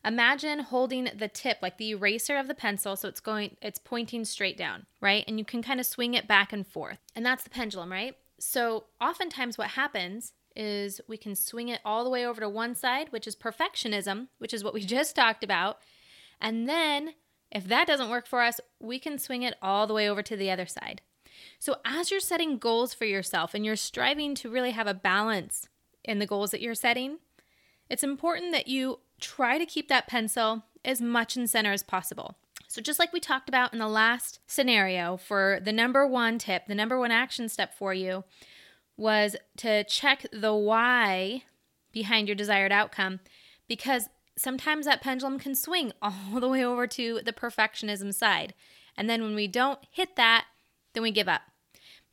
imagine 0.05 0.59
holding 0.59 1.09
the 1.15 1.27
tip 1.27 1.57
like 1.61 1.77
the 1.77 1.89
eraser 1.89 2.37
of 2.37 2.47
the 2.47 2.53
pencil 2.53 2.95
so 2.95 3.09
it's 3.09 3.19
going 3.19 3.57
it's 3.61 3.79
pointing 3.79 4.23
straight 4.25 4.57
down, 4.57 4.85
right? 5.01 5.25
And 5.27 5.39
you 5.39 5.45
can 5.45 5.63
kind 5.63 5.79
of 5.79 5.85
swing 5.85 6.13
it 6.13 6.27
back 6.27 6.53
and 6.53 6.65
forth. 6.65 6.99
And 7.15 7.25
that's 7.25 7.43
the 7.43 7.49
pendulum, 7.49 7.91
right? 7.91 8.15
So, 8.39 8.85
oftentimes 9.01 9.57
what 9.57 9.69
happens 9.69 10.33
is 10.55 11.01
we 11.07 11.17
can 11.17 11.35
swing 11.35 11.69
it 11.69 11.81
all 11.83 12.03
the 12.03 12.09
way 12.09 12.25
over 12.25 12.41
to 12.41 12.49
one 12.49 12.75
side, 12.75 13.11
which 13.11 13.27
is 13.27 13.35
perfectionism, 13.35 14.27
which 14.37 14.53
is 14.53 14.63
what 14.63 14.73
we 14.73 14.81
just 14.85 15.15
talked 15.15 15.43
about. 15.43 15.79
And 16.39 16.69
then 16.69 17.13
if 17.51 17.67
that 17.67 17.87
doesn't 17.87 18.09
work 18.09 18.27
for 18.27 18.41
us, 18.41 18.59
we 18.79 18.99
can 18.99 19.17
swing 19.17 19.43
it 19.43 19.55
all 19.61 19.87
the 19.87 19.93
way 19.93 20.09
over 20.09 20.21
to 20.21 20.35
the 20.35 20.51
other 20.51 20.65
side. 20.65 21.01
So, 21.59 21.75
as 21.85 22.11
you're 22.11 22.19
setting 22.19 22.57
goals 22.57 22.93
for 22.93 23.05
yourself 23.05 23.53
and 23.53 23.65
you're 23.65 23.75
striving 23.75 24.35
to 24.35 24.49
really 24.49 24.71
have 24.71 24.87
a 24.87 24.93
balance 24.93 25.67
in 26.03 26.19
the 26.19 26.25
goals 26.25 26.51
that 26.51 26.61
you're 26.61 26.75
setting, 26.75 27.19
it's 27.89 28.03
important 28.03 28.51
that 28.51 28.67
you 28.67 28.99
try 29.19 29.57
to 29.57 29.65
keep 29.65 29.87
that 29.87 30.07
pencil 30.07 30.63
as 30.83 31.01
much 31.01 31.35
in 31.37 31.47
center 31.47 31.71
as 31.71 31.83
possible. 31.83 32.37
So, 32.67 32.81
just 32.81 32.99
like 32.99 33.13
we 33.13 33.19
talked 33.19 33.49
about 33.49 33.73
in 33.73 33.79
the 33.79 33.87
last 33.87 34.39
scenario, 34.45 35.17
for 35.17 35.59
the 35.63 35.71
number 35.71 36.05
one 36.05 36.37
tip, 36.37 36.67
the 36.67 36.75
number 36.75 36.99
one 36.99 37.11
action 37.11 37.49
step 37.49 37.73
for 37.73 37.93
you 37.93 38.23
was 38.97 39.35
to 39.57 39.83
check 39.85 40.25
the 40.33 40.53
why 40.53 41.43
behind 41.91 42.27
your 42.27 42.35
desired 42.35 42.71
outcome 42.71 43.19
because 43.67 44.09
sometimes 44.37 44.85
that 44.85 45.01
pendulum 45.01 45.39
can 45.39 45.55
swing 45.55 45.91
all 46.01 46.39
the 46.39 46.47
way 46.47 46.63
over 46.63 46.87
to 46.87 47.21
the 47.25 47.33
perfectionism 47.33 48.13
side. 48.13 48.53
And 48.95 49.09
then 49.09 49.21
when 49.21 49.35
we 49.35 49.47
don't 49.47 49.79
hit 49.91 50.15
that, 50.15 50.45
then 50.93 51.03
we 51.03 51.11
give 51.11 51.27
up. 51.27 51.41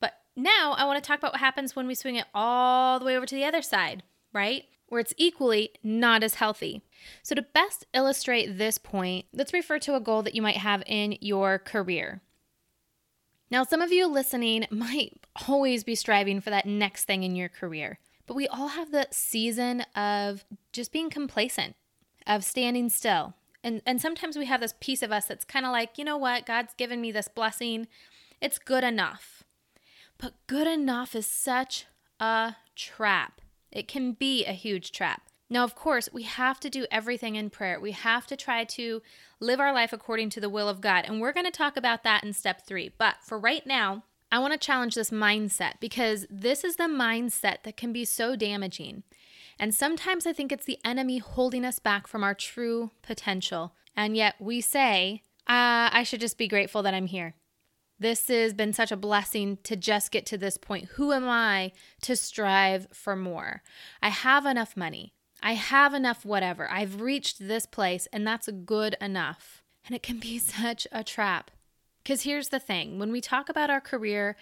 But 0.00 0.14
now 0.36 0.74
I 0.76 0.84
want 0.84 1.02
to 1.02 1.06
talk 1.06 1.18
about 1.18 1.32
what 1.32 1.40
happens 1.40 1.74
when 1.74 1.86
we 1.86 1.94
swing 1.94 2.16
it 2.16 2.26
all 2.34 2.98
the 2.98 3.04
way 3.04 3.16
over 3.16 3.26
to 3.26 3.34
the 3.34 3.44
other 3.44 3.62
side, 3.62 4.02
right? 4.32 4.64
Where 4.88 5.00
it's 5.00 5.14
equally 5.16 5.70
not 5.82 6.22
as 6.22 6.34
healthy. 6.34 6.82
So, 7.22 7.34
to 7.34 7.42
best 7.42 7.86
illustrate 7.94 8.58
this 8.58 8.76
point, 8.76 9.26
let's 9.32 9.54
refer 9.54 9.78
to 9.80 9.96
a 9.96 10.00
goal 10.00 10.22
that 10.22 10.34
you 10.34 10.42
might 10.42 10.58
have 10.58 10.82
in 10.86 11.16
your 11.20 11.58
career. 11.58 12.20
Now, 13.50 13.64
some 13.64 13.80
of 13.80 13.92
you 13.92 14.06
listening 14.06 14.66
might 14.70 15.26
always 15.48 15.84
be 15.84 15.94
striving 15.94 16.40
for 16.40 16.50
that 16.50 16.66
next 16.66 17.04
thing 17.04 17.22
in 17.22 17.34
your 17.34 17.48
career, 17.48 17.98
but 18.26 18.34
we 18.34 18.46
all 18.46 18.68
have 18.68 18.92
the 18.92 19.08
season 19.10 19.80
of 19.96 20.44
just 20.72 20.92
being 20.92 21.08
complacent 21.08 21.76
of 22.26 22.44
standing 22.44 22.88
still. 22.88 23.34
And, 23.62 23.80
and 23.86 24.00
sometimes 24.00 24.36
we 24.36 24.46
have 24.46 24.60
this 24.60 24.74
piece 24.78 25.02
of 25.02 25.10
us 25.10 25.26
that's 25.26 25.44
kind 25.44 25.64
of 25.64 25.72
like, 25.72 25.96
you 25.96 26.04
know 26.04 26.18
what, 26.18 26.46
God's 26.46 26.74
given 26.74 27.00
me 27.00 27.12
this 27.12 27.28
blessing. 27.28 27.86
It's 28.40 28.58
good 28.58 28.84
enough. 28.84 29.42
But 30.18 30.34
good 30.46 30.66
enough 30.66 31.14
is 31.14 31.26
such 31.26 31.86
a 32.20 32.56
trap. 32.76 33.40
It 33.72 33.88
can 33.88 34.12
be 34.12 34.44
a 34.44 34.52
huge 34.52 34.92
trap. 34.92 35.22
Now, 35.50 35.64
of 35.64 35.74
course, 35.74 36.08
we 36.12 36.22
have 36.22 36.58
to 36.60 36.70
do 36.70 36.86
everything 36.90 37.36
in 37.36 37.50
prayer. 37.50 37.78
We 37.78 37.92
have 37.92 38.26
to 38.28 38.36
try 38.36 38.64
to 38.64 39.02
live 39.40 39.60
our 39.60 39.72
life 39.72 39.92
according 39.92 40.30
to 40.30 40.40
the 40.40 40.48
will 40.48 40.68
of 40.68 40.80
God. 40.80 41.04
And 41.06 41.20
we're 41.20 41.32
going 41.32 41.46
to 41.46 41.52
talk 41.52 41.76
about 41.76 42.02
that 42.04 42.24
in 42.24 42.32
step 42.32 42.66
three. 42.66 42.92
But 42.96 43.16
for 43.22 43.38
right 43.38 43.66
now, 43.66 44.04
I 44.32 44.38
want 44.38 44.52
to 44.52 44.58
challenge 44.58 44.94
this 44.94 45.10
mindset 45.10 45.74
because 45.80 46.26
this 46.30 46.64
is 46.64 46.76
the 46.76 46.84
mindset 46.84 47.62
that 47.62 47.76
can 47.76 47.92
be 47.92 48.04
so 48.04 48.36
damaging. 48.36 49.04
And 49.58 49.74
sometimes 49.74 50.26
I 50.26 50.32
think 50.32 50.50
it's 50.50 50.66
the 50.66 50.78
enemy 50.84 51.18
holding 51.18 51.64
us 51.64 51.78
back 51.78 52.06
from 52.06 52.24
our 52.24 52.34
true 52.34 52.90
potential. 53.02 53.74
And 53.96 54.16
yet 54.16 54.34
we 54.38 54.60
say, 54.60 55.22
uh, 55.46 55.88
I 55.92 56.02
should 56.04 56.20
just 56.20 56.38
be 56.38 56.48
grateful 56.48 56.82
that 56.82 56.94
I'm 56.94 57.06
here. 57.06 57.34
This 57.98 58.26
has 58.28 58.54
been 58.54 58.72
such 58.72 58.90
a 58.90 58.96
blessing 58.96 59.58
to 59.62 59.76
just 59.76 60.10
get 60.10 60.26
to 60.26 60.38
this 60.38 60.58
point. 60.58 60.86
Who 60.94 61.12
am 61.12 61.28
I 61.28 61.72
to 62.02 62.16
strive 62.16 62.88
for 62.92 63.14
more? 63.14 63.62
I 64.02 64.08
have 64.08 64.46
enough 64.46 64.76
money. 64.76 65.14
I 65.42 65.52
have 65.52 65.94
enough 65.94 66.24
whatever. 66.24 66.68
I've 66.70 67.00
reached 67.00 67.38
this 67.38 67.66
place, 67.66 68.08
and 68.12 68.26
that's 68.26 68.48
good 68.64 68.96
enough. 69.00 69.62
And 69.86 69.94
it 69.94 70.02
can 70.02 70.18
be 70.18 70.38
such 70.38 70.86
a 70.90 71.04
trap. 71.04 71.50
Because 72.02 72.22
here's 72.22 72.48
the 72.48 72.58
thing 72.58 72.98
when 72.98 73.12
we 73.12 73.20
talk 73.20 73.48
about 73.48 73.70
our 73.70 73.80
career 73.80 74.36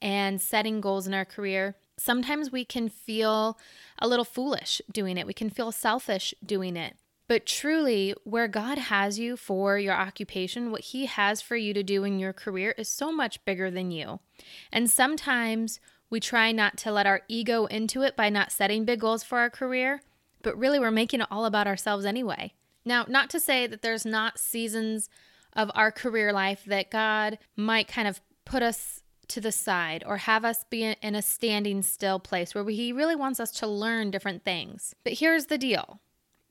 and 0.00 0.40
setting 0.40 0.80
goals 0.80 1.06
in 1.06 1.14
our 1.14 1.24
career, 1.24 1.76
sometimes 1.96 2.50
we 2.50 2.64
can 2.64 2.88
feel 2.88 3.58
a 3.98 4.08
little 4.08 4.24
foolish 4.24 4.80
doing 4.92 5.16
it. 5.16 5.26
We 5.26 5.34
can 5.34 5.50
feel 5.50 5.72
selfish 5.72 6.34
doing 6.44 6.76
it. 6.76 6.96
But 7.26 7.46
truly, 7.46 8.14
where 8.24 8.48
God 8.48 8.76
has 8.76 9.18
you 9.18 9.36
for 9.36 9.78
your 9.78 9.94
occupation, 9.94 10.70
what 10.70 10.82
He 10.82 11.06
has 11.06 11.40
for 11.40 11.56
you 11.56 11.72
to 11.72 11.82
do 11.82 12.04
in 12.04 12.18
your 12.18 12.34
career 12.34 12.74
is 12.76 12.88
so 12.88 13.10
much 13.10 13.42
bigger 13.46 13.70
than 13.70 13.90
you. 13.90 14.20
And 14.70 14.90
sometimes 14.90 15.80
we 16.10 16.20
try 16.20 16.52
not 16.52 16.76
to 16.78 16.92
let 16.92 17.06
our 17.06 17.22
ego 17.28 17.64
into 17.66 18.02
it 18.02 18.14
by 18.14 18.28
not 18.28 18.52
setting 18.52 18.84
big 18.84 19.00
goals 19.00 19.24
for 19.24 19.38
our 19.38 19.50
career. 19.50 20.02
but 20.44 20.58
really 20.58 20.78
we're 20.78 20.90
making 20.92 21.22
it 21.22 21.26
all 21.30 21.46
about 21.46 21.66
ourselves 21.66 22.04
anyway. 22.04 22.52
Now, 22.84 23.06
not 23.08 23.30
to 23.30 23.40
say 23.40 23.66
that 23.66 23.82
there's 23.82 24.04
not 24.04 24.38
seasons 24.38 25.08
of 25.54 25.70
our 25.74 25.90
career 25.90 26.32
life 26.32 26.64
that 26.66 26.90
God 26.90 27.38
might 27.56 27.88
kind 27.88 28.06
of 28.06 28.20
put 28.44 28.62
us 28.62 29.02
to 29.28 29.40
the 29.40 29.52
side 29.52 30.04
or 30.06 30.18
have 30.18 30.44
us 30.44 30.64
be 30.68 30.84
in 30.84 31.14
a 31.14 31.22
standing 31.22 31.82
still 31.82 32.18
place 32.18 32.54
where 32.54 32.68
He 32.68 32.92
really 32.92 33.16
wants 33.16 33.40
us 33.40 33.50
to 33.52 33.66
learn 33.66 34.10
different 34.10 34.44
things. 34.44 34.94
But 35.04 35.14
here's 35.14 35.46
the 35.46 35.58
deal 35.58 36.00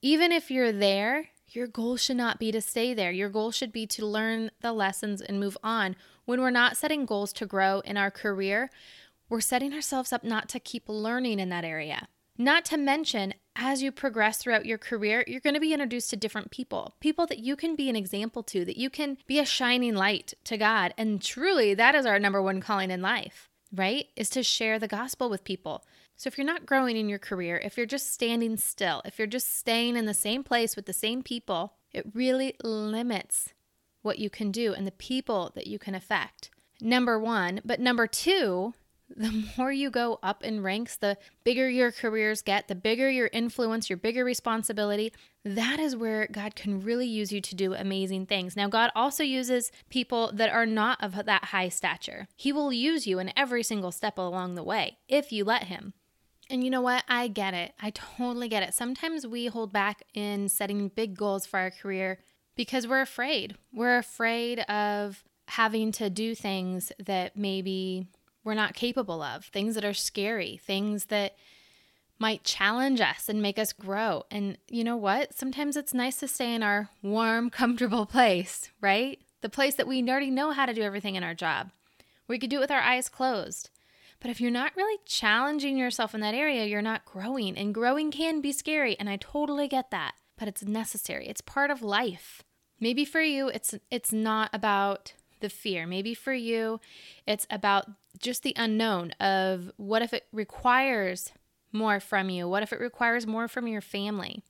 even 0.01 0.31
if 0.31 0.51
you're 0.51 0.71
there, 0.71 1.29
your 1.47 1.67
goal 1.67 1.97
should 1.97 2.17
not 2.17 2.39
be 2.39 2.51
to 2.51 2.61
stay 2.61 2.93
there. 2.93 3.11
Your 3.11 3.29
goal 3.29 3.51
should 3.51 3.71
be 3.71 3.85
to 3.87 4.05
learn 4.05 4.51
the 4.61 4.73
lessons 4.73 5.21
and 5.21 5.39
move 5.39 5.57
on. 5.63 5.95
When 6.25 6.41
we're 6.41 6.49
not 6.49 6.77
setting 6.77 7.05
goals 7.05 7.31
to 7.33 7.45
grow 7.45 7.79
in 7.81 7.95
our 7.95 8.11
career, 8.11 8.69
we're 9.29 9.41
setting 9.41 9.73
ourselves 9.73 10.11
up 10.11 10.23
not 10.23 10.49
to 10.49 10.59
keep 10.59 10.83
learning 10.87 11.39
in 11.39 11.49
that 11.49 11.65
area. 11.65 12.07
Not 12.37 12.65
to 12.65 12.77
mention, 12.77 13.33
as 13.55 13.83
you 13.83 13.91
progress 13.91 14.37
throughout 14.37 14.65
your 14.65 14.77
career, 14.77 15.23
you're 15.27 15.39
going 15.39 15.53
to 15.53 15.59
be 15.59 15.73
introduced 15.73 16.09
to 16.09 16.15
different 16.15 16.51
people, 16.51 16.95
people 16.99 17.27
that 17.27 17.39
you 17.39 17.55
can 17.55 17.75
be 17.75 17.89
an 17.89 17.95
example 17.95 18.43
to, 18.43 18.65
that 18.65 18.77
you 18.77 18.89
can 18.89 19.17
be 19.27 19.39
a 19.39 19.45
shining 19.45 19.95
light 19.95 20.33
to 20.45 20.57
God. 20.57 20.93
And 20.97 21.21
truly, 21.21 21.73
that 21.73 21.95
is 21.95 22.05
our 22.05 22.19
number 22.19 22.41
one 22.41 22.61
calling 22.61 22.91
in 22.91 23.01
life, 23.01 23.49
right? 23.73 24.07
Is 24.15 24.29
to 24.31 24.43
share 24.43 24.79
the 24.79 24.87
gospel 24.87 25.29
with 25.29 25.43
people. 25.43 25.85
So 26.15 26.27
if 26.27 26.37
you're 26.37 26.47
not 26.47 26.65
growing 26.65 26.97
in 26.97 27.09
your 27.09 27.19
career, 27.19 27.59
if 27.63 27.77
you're 27.77 27.85
just 27.85 28.13
standing 28.13 28.57
still, 28.57 29.01
if 29.05 29.17
you're 29.17 29.27
just 29.27 29.57
staying 29.57 29.97
in 29.97 30.05
the 30.05 30.13
same 30.13 30.43
place 30.43 30.75
with 30.75 30.85
the 30.85 30.93
same 30.93 31.23
people, 31.23 31.73
it 31.91 32.05
really 32.13 32.55
limits 32.63 33.53
what 34.01 34.19
you 34.19 34.29
can 34.29 34.51
do 34.51 34.73
and 34.73 34.85
the 34.85 34.91
people 34.91 35.51
that 35.55 35.67
you 35.67 35.79
can 35.79 35.95
affect. 35.95 36.49
Number 36.81 37.17
one. 37.17 37.61
But 37.63 37.79
number 37.79 38.07
two, 38.07 38.73
the 39.15 39.47
more 39.57 39.71
you 39.71 39.89
go 39.89 40.19
up 40.23 40.43
in 40.43 40.63
ranks, 40.63 40.95
the 40.95 41.17
bigger 41.43 41.69
your 41.69 41.91
careers 41.91 42.41
get, 42.41 42.67
the 42.67 42.75
bigger 42.75 43.09
your 43.09 43.29
influence, 43.31 43.89
your 43.89 43.97
bigger 43.97 44.23
responsibility. 44.25 45.13
That 45.45 45.79
is 45.79 45.95
where 45.95 46.27
God 46.31 46.55
can 46.55 46.81
really 46.81 47.07
use 47.07 47.31
you 47.31 47.41
to 47.41 47.55
do 47.55 47.73
amazing 47.73 48.25
things. 48.25 48.55
Now, 48.55 48.67
God 48.67 48.91
also 48.95 49.23
uses 49.23 49.71
people 49.89 50.31
that 50.33 50.51
are 50.51 50.65
not 50.65 51.03
of 51.03 51.25
that 51.25 51.45
high 51.45 51.69
stature. 51.69 52.27
He 52.35 52.51
will 52.51 52.73
use 52.73 53.05
you 53.05 53.19
in 53.19 53.31
every 53.37 53.63
single 53.63 53.91
step 53.91 54.17
along 54.17 54.55
the 54.55 54.63
way 54.63 54.97
if 55.07 55.31
you 55.31 55.43
let 55.43 55.65
Him. 55.65 55.93
And 56.49 56.63
you 56.63 56.69
know 56.69 56.81
what? 56.81 57.03
I 57.07 57.27
get 57.27 57.53
it. 57.53 57.73
I 57.81 57.91
totally 57.91 58.49
get 58.49 58.63
it. 58.63 58.73
Sometimes 58.73 59.25
we 59.25 59.47
hold 59.47 59.71
back 59.71 60.03
in 60.13 60.49
setting 60.49 60.89
big 60.89 61.17
goals 61.17 61.45
for 61.45 61.59
our 61.59 61.71
career 61.71 62.19
because 62.55 62.87
we're 62.87 63.01
afraid. 63.01 63.55
We're 63.73 63.97
afraid 63.97 64.59
of 64.61 65.23
having 65.47 65.91
to 65.93 66.09
do 66.09 66.35
things 66.35 66.91
that 66.99 67.37
maybe 67.37 68.07
we're 68.43 68.53
not 68.53 68.73
capable 68.73 69.21
of, 69.21 69.45
things 69.45 69.75
that 69.75 69.85
are 69.85 69.93
scary, 69.93 70.59
things 70.63 71.05
that 71.05 71.35
might 72.19 72.43
challenge 72.43 73.01
us 73.01 73.27
and 73.27 73.41
make 73.41 73.57
us 73.57 73.73
grow. 73.73 74.23
And 74.29 74.57
you 74.69 74.83
know 74.83 74.97
what? 74.97 75.33
Sometimes 75.33 75.75
it's 75.75 75.93
nice 75.93 76.17
to 76.17 76.27
stay 76.27 76.53
in 76.53 76.63
our 76.63 76.89
warm, 77.01 77.49
comfortable 77.51 78.05
place, 78.05 78.69
right? 78.81 79.19
The 79.41 79.49
place 79.49 79.75
that 79.75 79.87
we 79.87 80.07
already 80.07 80.31
know 80.31 80.51
how 80.51 80.65
to 80.65 80.73
do 80.73 80.81
everything 80.81 81.15
in 81.15 81.23
our 81.23 81.33
job. 81.33 81.71
We 82.27 82.39
could 82.39 82.49
do 82.49 82.57
it 82.57 82.61
with 82.61 82.71
our 82.71 82.81
eyes 82.81 83.09
closed. 83.09 83.69
But 84.19 84.31
if 84.31 84.39
you're 84.39 84.51
not 84.51 84.75
really 84.77 84.99
challenging 85.05 85.77
yourself 85.77 86.15
in 86.15 86.21
that 86.21 86.33
area, 86.33 86.65
you're 86.65 86.81
not 86.81 87.03
growing. 87.03 87.57
And 87.57 87.73
growing 87.73 88.09
can 88.09 88.39
be 88.39 88.53
scary, 88.53 88.97
and 88.97 89.09
I 89.09 89.17
totally 89.17 89.67
get 89.67 89.91
that. 89.91 90.13
But 90.37 90.47
it's 90.47 90.63
necessary. 90.63 91.27
It's 91.27 91.41
part 91.41 91.71
of 91.71 91.81
life. 91.81 92.41
Maybe 92.79 93.05
for 93.05 93.21
you 93.21 93.49
it's 93.49 93.75
it's 93.91 94.11
not 94.11 94.49
about 94.51 95.13
the 95.43 95.49
fear. 95.49 95.85
Maybe 95.85 96.15
for 96.15 96.33
you, 96.33 96.79
it's 97.27 97.45
about 97.51 97.85
just 98.19 98.43
the 98.43 98.53
unknown 98.55 99.11
of 99.19 99.71
what 99.77 100.01
if 100.01 100.13
it 100.13 100.27
requires 100.31 101.31
more 101.71 101.99
from 101.99 102.29
you? 102.29 102.47
What 102.47 102.63
if 102.63 102.71
it 102.71 102.79
requires 102.79 103.25
more 103.25 103.47
from 103.47 103.67
your 103.67 103.81
family? 103.81 104.43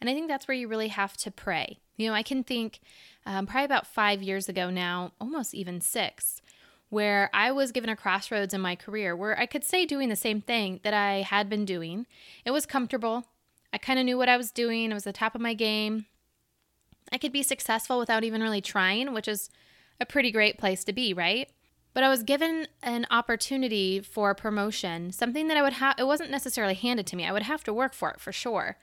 And 0.00 0.08
I 0.08 0.14
think 0.14 0.28
that's 0.28 0.46
where 0.46 0.56
you 0.56 0.68
really 0.68 0.88
have 0.88 1.16
to 1.18 1.30
pray. 1.30 1.78
You 1.96 2.08
know, 2.08 2.14
I 2.14 2.22
can 2.22 2.44
think 2.44 2.80
um, 3.26 3.46
probably 3.46 3.64
about 3.64 3.86
five 3.86 4.22
years 4.22 4.48
ago 4.48 4.70
now, 4.70 5.12
almost 5.20 5.54
even 5.54 5.80
six, 5.80 6.40
where 6.88 7.30
I 7.34 7.52
was 7.52 7.72
given 7.72 7.90
a 7.90 7.96
crossroads 7.96 8.54
in 8.54 8.60
my 8.60 8.76
career 8.76 9.14
where 9.16 9.38
I 9.38 9.46
could 9.46 9.64
say 9.64 9.84
doing 9.84 10.08
the 10.08 10.16
same 10.16 10.40
thing 10.40 10.80
that 10.84 10.94
I 10.94 11.22
had 11.22 11.48
been 11.48 11.64
doing. 11.64 12.06
It 12.44 12.52
was 12.52 12.66
comfortable. 12.66 13.26
I 13.72 13.78
kind 13.78 13.98
of 13.98 14.04
knew 14.04 14.16
what 14.16 14.28
I 14.28 14.36
was 14.36 14.50
doing. 14.50 14.90
It 14.90 14.94
was 14.94 15.04
the 15.04 15.12
top 15.12 15.34
of 15.34 15.40
my 15.40 15.54
game. 15.54 16.06
I 17.12 17.18
could 17.18 17.32
be 17.32 17.42
successful 17.42 17.98
without 17.98 18.24
even 18.24 18.42
really 18.42 18.60
trying, 18.60 19.12
which 19.12 19.28
is 19.28 19.50
a 20.00 20.06
pretty 20.06 20.30
great 20.30 20.58
place 20.58 20.84
to 20.84 20.92
be, 20.92 21.12
right? 21.12 21.50
But 21.98 22.04
I 22.04 22.10
was 22.10 22.22
given 22.22 22.68
an 22.80 23.08
opportunity 23.10 23.98
for 23.98 24.32
promotion, 24.32 25.10
something 25.10 25.48
that 25.48 25.56
I 25.56 25.62
would 25.62 25.72
have, 25.72 25.96
it 25.98 26.06
wasn't 26.06 26.30
necessarily 26.30 26.74
handed 26.74 27.08
to 27.08 27.16
me. 27.16 27.26
I 27.26 27.32
would 27.32 27.42
have 27.42 27.64
to 27.64 27.72
work 27.72 27.92
for 27.92 28.08
it 28.10 28.20
for 28.20 28.30
sure. 28.30 28.76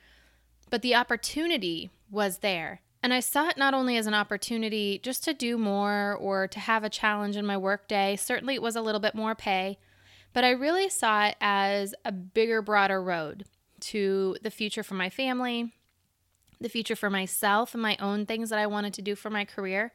But 0.69 0.81
the 0.81 0.95
opportunity 0.95 1.91
was 2.11 2.39
there. 2.39 2.81
And 3.01 3.13
I 3.13 3.21
saw 3.21 3.47
it 3.47 3.55
not 3.55 3.73
only 3.73 3.95
as 3.95 4.05
an 4.05 4.13
opportunity 4.13 4.99
just 5.01 5.23
to 5.23 5.33
do 5.33 5.57
more 5.57 6.13
or 6.19 6.49
to 6.49 6.59
have 6.59 6.83
a 6.83 6.89
challenge 6.89 7.37
in 7.37 7.45
my 7.45 7.55
workday. 7.55 8.17
Certainly, 8.17 8.55
it 8.55 8.61
was 8.61 8.75
a 8.75 8.81
little 8.81 8.99
bit 8.99 9.15
more 9.15 9.33
pay, 9.33 9.77
but 10.33 10.43
I 10.43 10.49
really 10.49 10.89
saw 10.89 11.27
it 11.27 11.37
as 11.39 11.95
a 12.03 12.11
bigger, 12.11 12.61
broader 12.61 13.01
road 13.01 13.45
to 13.79 14.35
the 14.41 14.51
future 14.51 14.83
for 14.83 14.95
my 14.95 15.09
family, 15.09 15.71
the 16.59 16.67
future 16.67 16.97
for 16.97 17.09
myself, 17.09 17.73
and 17.73 17.81
my 17.81 17.95
own 18.01 18.25
things 18.25 18.49
that 18.49 18.59
I 18.59 18.67
wanted 18.67 18.93
to 18.95 19.01
do 19.01 19.15
for 19.15 19.29
my 19.29 19.45
career. 19.45 19.93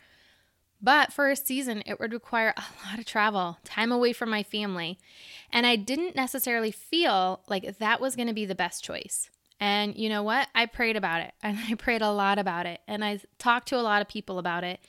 But 0.82 1.12
for 1.12 1.28
a 1.28 1.36
season, 1.36 1.82
it 1.84 2.00
would 2.00 2.12
require 2.12 2.54
a 2.56 2.86
lot 2.86 2.98
of 2.98 3.04
travel, 3.04 3.58
time 3.64 3.92
away 3.92 4.12
from 4.12 4.30
my 4.30 4.42
family. 4.42 4.98
And 5.52 5.66
I 5.66 5.76
didn't 5.76 6.16
necessarily 6.16 6.70
feel 6.70 7.42
like 7.48 7.78
that 7.78 8.00
was 8.00 8.16
going 8.16 8.28
to 8.28 8.34
be 8.34 8.46
the 8.46 8.54
best 8.54 8.82
choice. 8.82 9.28
And 9.60 9.94
you 9.96 10.08
know 10.08 10.22
what? 10.22 10.48
I 10.54 10.64
prayed 10.66 10.96
about 10.96 11.20
it 11.20 11.34
and 11.42 11.58
I 11.68 11.74
prayed 11.74 12.02
a 12.02 12.10
lot 12.10 12.38
about 12.38 12.66
it. 12.66 12.80
And 12.88 13.04
I 13.04 13.20
talked 13.38 13.68
to 13.68 13.76
a 13.76 13.82
lot 13.82 14.00
of 14.00 14.08
people 14.08 14.38
about 14.38 14.64
it. 14.64 14.80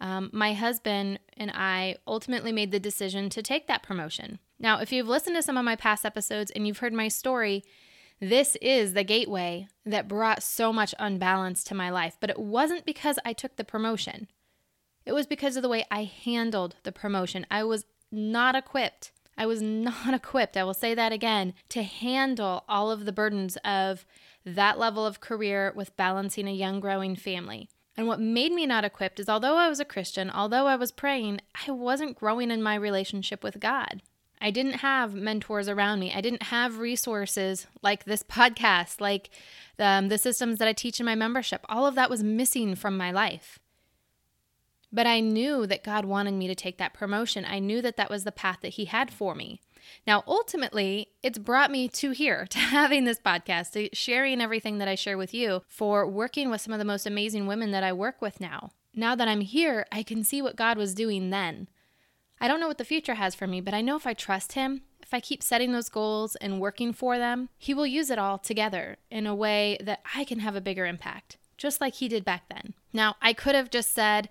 Um, 0.00 0.30
my 0.32 0.52
husband 0.52 1.18
and 1.36 1.50
I 1.54 1.96
ultimately 2.06 2.52
made 2.52 2.70
the 2.70 2.78
decision 2.78 3.30
to 3.30 3.42
take 3.42 3.66
that 3.66 3.82
promotion. 3.82 4.38
Now, 4.58 4.78
if 4.80 4.92
you've 4.92 5.08
listened 5.08 5.36
to 5.36 5.42
some 5.42 5.56
of 5.56 5.64
my 5.64 5.76
past 5.76 6.04
episodes 6.04 6.50
and 6.50 6.66
you've 6.66 6.78
heard 6.78 6.92
my 6.92 7.08
story, 7.08 7.64
this 8.20 8.56
is 8.62 8.92
the 8.92 9.04
gateway 9.04 9.68
that 9.84 10.08
brought 10.08 10.42
so 10.42 10.72
much 10.72 10.94
unbalance 10.98 11.64
to 11.64 11.74
my 11.74 11.90
life. 11.90 12.16
But 12.20 12.30
it 12.30 12.38
wasn't 12.38 12.86
because 12.86 13.18
I 13.24 13.32
took 13.32 13.56
the 13.56 13.64
promotion. 13.64 14.28
It 15.06 15.14
was 15.14 15.26
because 15.26 15.56
of 15.56 15.62
the 15.62 15.68
way 15.68 15.86
I 15.90 16.04
handled 16.04 16.76
the 16.82 16.92
promotion. 16.92 17.46
I 17.50 17.64
was 17.64 17.86
not 18.10 18.54
equipped. 18.54 19.12
I 19.38 19.46
was 19.46 19.62
not 19.62 20.12
equipped, 20.14 20.56
I 20.56 20.64
will 20.64 20.74
say 20.74 20.94
that 20.94 21.12
again, 21.12 21.54
to 21.70 21.82
handle 21.82 22.64
all 22.68 22.90
of 22.90 23.04
the 23.04 23.12
burdens 23.12 23.56
of 23.64 24.04
that 24.44 24.78
level 24.78 25.06
of 25.06 25.20
career 25.20 25.72
with 25.74 25.96
balancing 25.96 26.48
a 26.48 26.52
young, 26.52 26.80
growing 26.80 27.16
family. 27.16 27.68
And 27.96 28.06
what 28.06 28.20
made 28.20 28.52
me 28.52 28.66
not 28.66 28.84
equipped 28.84 29.18
is 29.18 29.28
although 29.28 29.56
I 29.56 29.68
was 29.68 29.80
a 29.80 29.84
Christian, 29.84 30.30
although 30.30 30.66
I 30.66 30.76
was 30.76 30.92
praying, 30.92 31.40
I 31.66 31.70
wasn't 31.70 32.18
growing 32.18 32.50
in 32.50 32.62
my 32.62 32.74
relationship 32.74 33.42
with 33.42 33.58
God. 33.58 34.02
I 34.38 34.50
didn't 34.50 34.74
have 34.74 35.14
mentors 35.14 35.68
around 35.68 36.00
me. 36.00 36.12
I 36.14 36.20
didn't 36.20 36.44
have 36.44 36.78
resources 36.78 37.66
like 37.82 38.04
this 38.04 38.22
podcast, 38.28 39.00
like 39.00 39.30
um, 39.78 40.08
the 40.08 40.18
systems 40.18 40.58
that 40.58 40.68
I 40.68 40.72
teach 40.72 41.00
in 41.00 41.06
my 41.06 41.14
membership. 41.14 41.64
All 41.68 41.86
of 41.86 41.94
that 41.94 42.10
was 42.10 42.22
missing 42.22 42.74
from 42.74 42.96
my 42.96 43.10
life. 43.10 43.58
But 44.96 45.06
I 45.06 45.20
knew 45.20 45.66
that 45.66 45.84
God 45.84 46.06
wanted 46.06 46.32
me 46.32 46.48
to 46.48 46.54
take 46.54 46.78
that 46.78 46.94
promotion. 46.94 47.44
I 47.44 47.58
knew 47.58 47.82
that 47.82 47.98
that 47.98 48.08
was 48.08 48.24
the 48.24 48.32
path 48.32 48.60
that 48.62 48.70
He 48.70 48.86
had 48.86 49.12
for 49.12 49.34
me. 49.34 49.60
Now, 50.06 50.24
ultimately, 50.26 51.08
it's 51.22 51.36
brought 51.36 51.70
me 51.70 51.86
to 51.88 52.12
here, 52.12 52.46
to 52.50 52.58
having 52.58 53.04
this 53.04 53.20
podcast, 53.20 53.72
to 53.72 53.90
sharing 53.92 54.40
everything 54.40 54.78
that 54.78 54.88
I 54.88 54.94
share 54.94 55.18
with 55.18 55.34
you, 55.34 55.60
for 55.68 56.08
working 56.08 56.48
with 56.48 56.62
some 56.62 56.72
of 56.72 56.78
the 56.78 56.84
most 56.86 57.06
amazing 57.06 57.46
women 57.46 57.72
that 57.72 57.84
I 57.84 57.92
work 57.92 58.22
with 58.22 58.40
now. 58.40 58.70
Now 58.94 59.14
that 59.14 59.28
I'm 59.28 59.42
here, 59.42 59.84
I 59.92 60.02
can 60.02 60.24
see 60.24 60.40
what 60.40 60.56
God 60.56 60.78
was 60.78 60.94
doing 60.94 61.28
then. 61.28 61.68
I 62.40 62.48
don't 62.48 62.58
know 62.58 62.68
what 62.68 62.78
the 62.78 62.84
future 62.84 63.16
has 63.16 63.34
for 63.34 63.46
me, 63.46 63.60
but 63.60 63.74
I 63.74 63.82
know 63.82 63.96
if 63.96 64.06
I 64.06 64.14
trust 64.14 64.52
Him, 64.54 64.80
if 65.02 65.12
I 65.12 65.20
keep 65.20 65.42
setting 65.42 65.72
those 65.72 65.90
goals 65.90 66.36
and 66.36 66.58
working 66.58 66.94
for 66.94 67.18
them, 67.18 67.50
He 67.58 67.74
will 67.74 67.86
use 67.86 68.08
it 68.08 68.18
all 68.18 68.38
together 68.38 68.96
in 69.10 69.26
a 69.26 69.34
way 69.34 69.76
that 69.82 70.00
I 70.14 70.24
can 70.24 70.38
have 70.38 70.56
a 70.56 70.62
bigger 70.62 70.86
impact, 70.86 71.36
just 71.56 71.80
like 71.80 71.94
He 71.94 72.08
did 72.08 72.24
back 72.24 72.44
then. 72.48 72.74
Now, 72.92 73.16
I 73.20 73.32
could 73.32 73.54
have 73.54 73.70
just 73.70 73.92
said, 73.94 74.28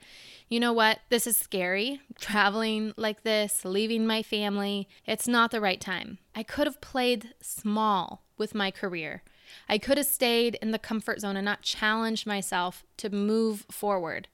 you 0.50 0.60
know 0.60 0.74
what? 0.74 1.00
This 1.10 1.28
is 1.28 1.38
scary. 1.38 2.02
Traveling 2.20 2.94
like 2.98 3.24
this, 3.24 3.66
leaving 3.66 4.06
my 4.06 4.22
family, 4.24 4.88
it's 5.06 5.28
not 5.28 5.52
the 5.52 5.62
right 5.62 5.82
time. 5.82 6.20
I 6.36 6.44
could 6.44 6.68
have 6.68 6.82
played 6.82 7.34
small 7.42 8.24
with 8.38 8.54
my 8.54 8.72
career. 8.72 9.24
I 9.70 9.78
could 9.78 9.98
have 9.98 10.08
stayed 10.08 10.56
in 10.62 10.72
the 10.72 10.80
comfort 10.80 11.22
zone 11.22 11.38
and 11.38 11.46
not 11.46 11.62
challenged 11.62 12.28
myself 12.28 12.84
to 12.98 13.10
move 13.10 13.66
forward. 13.72 14.28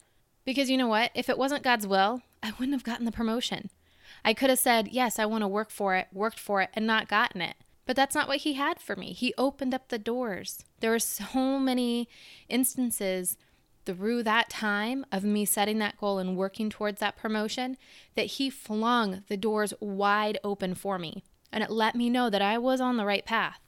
Because 0.45 0.69
you 0.69 0.77
know 0.77 0.87
what? 0.87 1.11
If 1.13 1.29
it 1.29 1.37
wasn't 1.37 1.63
God's 1.63 1.87
will, 1.87 2.21
I 2.41 2.51
wouldn't 2.51 2.73
have 2.73 2.83
gotten 2.83 3.05
the 3.05 3.11
promotion. 3.11 3.69
I 4.25 4.33
could 4.33 4.49
have 4.49 4.59
said, 4.59 4.89
Yes, 4.89 5.19
I 5.19 5.25
want 5.25 5.43
to 5.43 5.47
work 5.47 5.69
for 5.69 5.95
it, 5.95 6.07
worked 6.11 6.39
for 6.39 6.61
it, 6.61 6.69
and 6.73 6.87
not 6.87 7.07
gotten 7.07 7.41
it. 7.41 7.55
But 7.85 7.95
that's 7.95 8.15
not 8.15 8.27
what 8.27 8.37
He 8.39 8.53
had 8.53 8.79
for 8.79 8.95
me. 8.95 9.13
He 9.13 9.33
opened 9.37 9.73
up 9.73 9.89
the 9.89 9.99
doors. 9.99 10.63
There 10.79 10.91
were 10.91 10.99
so 10.99 11.59
many 11.59 12.07
instances 12.49 13.37
through 13.85 14.23
that 14.23 14.49
time 14.49 15.05
of 15.11 15.23
me 15.23 15.45
setting 15.45 15.79
that 15.79 15.97
goal 15.97 16.19
and 16.19 16.37
working 16.37 16.69
towards 16.69 16.99
that 16.99 17.17
promotion 17.17 17.77
that 18.15 18.27
he 18.27 18.49
flung 18.49 19.23
the 19.27 19.37
doors 19.37 19.73
wide 19.79 20.37
open 20.43 20.75
for 20.75 20.99
me. 20.99 21.23
And 21.51 21.63
it 21.63 21.71
let 21.71 21.95
me 21.95 22.09
know 22.09 22.29
that 22.29 22.41
I 22.41 22.57
was 22.57 22.79
on 22.79 22.97
the 22.97 23.05
right 23.05 23.25
path. 23.25 23.59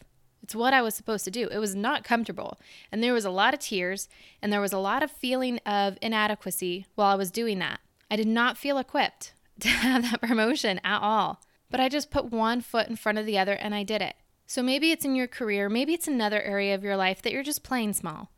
It's 0.42 0.56
what 0.56 0.74
I 0.74 0.82
was 0.82 0.94
supposed 0.94 1.24
to 1.26 1.32
do. 1.32 1.48
It 1.48 1.58
was 1.58 1.74
not 1.74 2.04
comfortable. 2.04 2.60
And 2.92 3.02
there 3.02 3.14
was 3.14 3.26
a 3.26 3.32
lot 3.32 3.54
of 3.54 3.60
tears 3.62 4.10
and 4.42 4.52
there 4.52 4.62
was 4.62 4.74
a 4.74 4.78
lot 4.78 5.02
of 5.02 5.10
feeling 5.10 5.58
of 5.66 5.98
inadequacy 6.02 6.86
while 6.96 7.12
I 7.12 7.16
was 7.16 7.32
doing 7.32 7.60
that. 7.60 7.80
I 8.12 8.16
did 8.18 8.28
not 8.28 8.58
feel 8.58 8.78
equipped 8.78 9.34
to 9.62 9.70
have 9.70 10.04
that 10.04 10.22
promotion 10.22 10.80
at 10.84 11.00
all. 11.00 11.42
But 11.74 11.80
I 11.80 11.90
just 11.90 12.12
put 12.12 12.32
one 12.32 12.62
foot 12.62 12.88
in 12.88 12.96
front 12.96 13.18
of 13.18 13.26
the 13.26 13.40
other 13.40 13.54
and 13.54 13.74
I 13.74 13.82
did 13.82 14.00
it. 14.00 14.16
So 14.46 14.62
maybe 14.62 14.92
it's 14.92 15.06
in 15.06 15.16
your 15.16 15.26
career, 15.26 15.70
maybe 15.70 15.96
it's 15.96 16.08
another 16.08 16.40
area 16.40 16.76
of 16.76 16.84
your 16.84 16.96
life 16.96 17.24
that 17.24 17.34
you're 17.34 17.42
just 17.42 17.64
playing 17.64 17.94
small, 17.94 18.30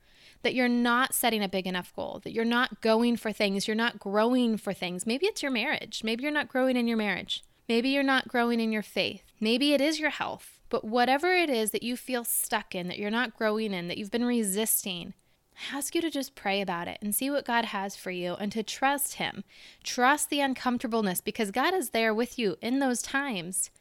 that 0.44 0.56
you're 0.56 0.70
not 0.70 1.14
setting 1.14 1.44
a 1.44 1.50
big 1.50 1.68
enough 1.68 1.94
goal, 1.94 2.22
that 2.24 2.32
you're 2.32 2.46
not 2.46 2.80
going 2.80 3.18
for 3.18 3.34
things, 3.34 3.68
you're 3.68 3.76
not 3.76 4.00
growing 4.00 4.56
for 4.56 4.72
things. 4.72 5.06
Maybe 5.06 5.26
it's 5.26 5.44
your 5.44 5.52
marriage. 5.52 6.02
Maybe 6.02 6.24
you're 6.24 6.32
not 6.32 6.48
growing 6.48 6.78
in 6.78 6.88
your 6.88 6.96
marriage. 6.96 7.44
Maybe 7.68 7.90
you're 7.90 8.04
not 8.04 8.30
growing 8.30 8.62
in 8.62 8.72
your 8.72 8.82
faith. 8.82 9.24
Maybe 9.42 9.74
it 9.74 9.82
is 9.82 10.00
your 10.00 10.12
health. 10.12 10.62
But 10.70 10.86
whatever 10.86 11.34
it 11.34 11.50
is 11.50 11.72
that 11.72 11.84
you 11.84 11.98
feel 11.98 12.24
stuck 12.24 12.74
in, 12.74 12.88
that 12.88 13.00
you're 13.00 13.12
not 13.12 13.36
growing 13.36 13.74
in, 13.74 13.90
that 13.90 13.98
you've 13.98 14.12
been 14.12 14.24
resisting, 14.24 15.14
I 15.56 15.78
ask 15.78 15.96
you 15.96 16.02
to 16.02 16.10
just 16.10 16.36
pray 16.36 16.62
about 16.62 16.88
it 16.88 16.98
and 17.02 17.16
see 17.16 17.30
what 17.30 17.46
God 17.46 17.66
has 17.66 17.96
for 17.96 18.12
you 18.12 18.34
and 18.36 18.52
to 18.52 18.64
trust 18.64 19.16
Him. 19.16 19.44
Trust 19.84 20.30
the 20.30 20.42
uncomfortableness 20.42 21.22
because 21.22 21.52
God 21.52 21.74
is 21.74 21.92
there 21.92 22.14
with 22.14 22.38
you 22.38 22.58
in 22.62 22.80
those 22.80 23.02
times. 23.02 23.72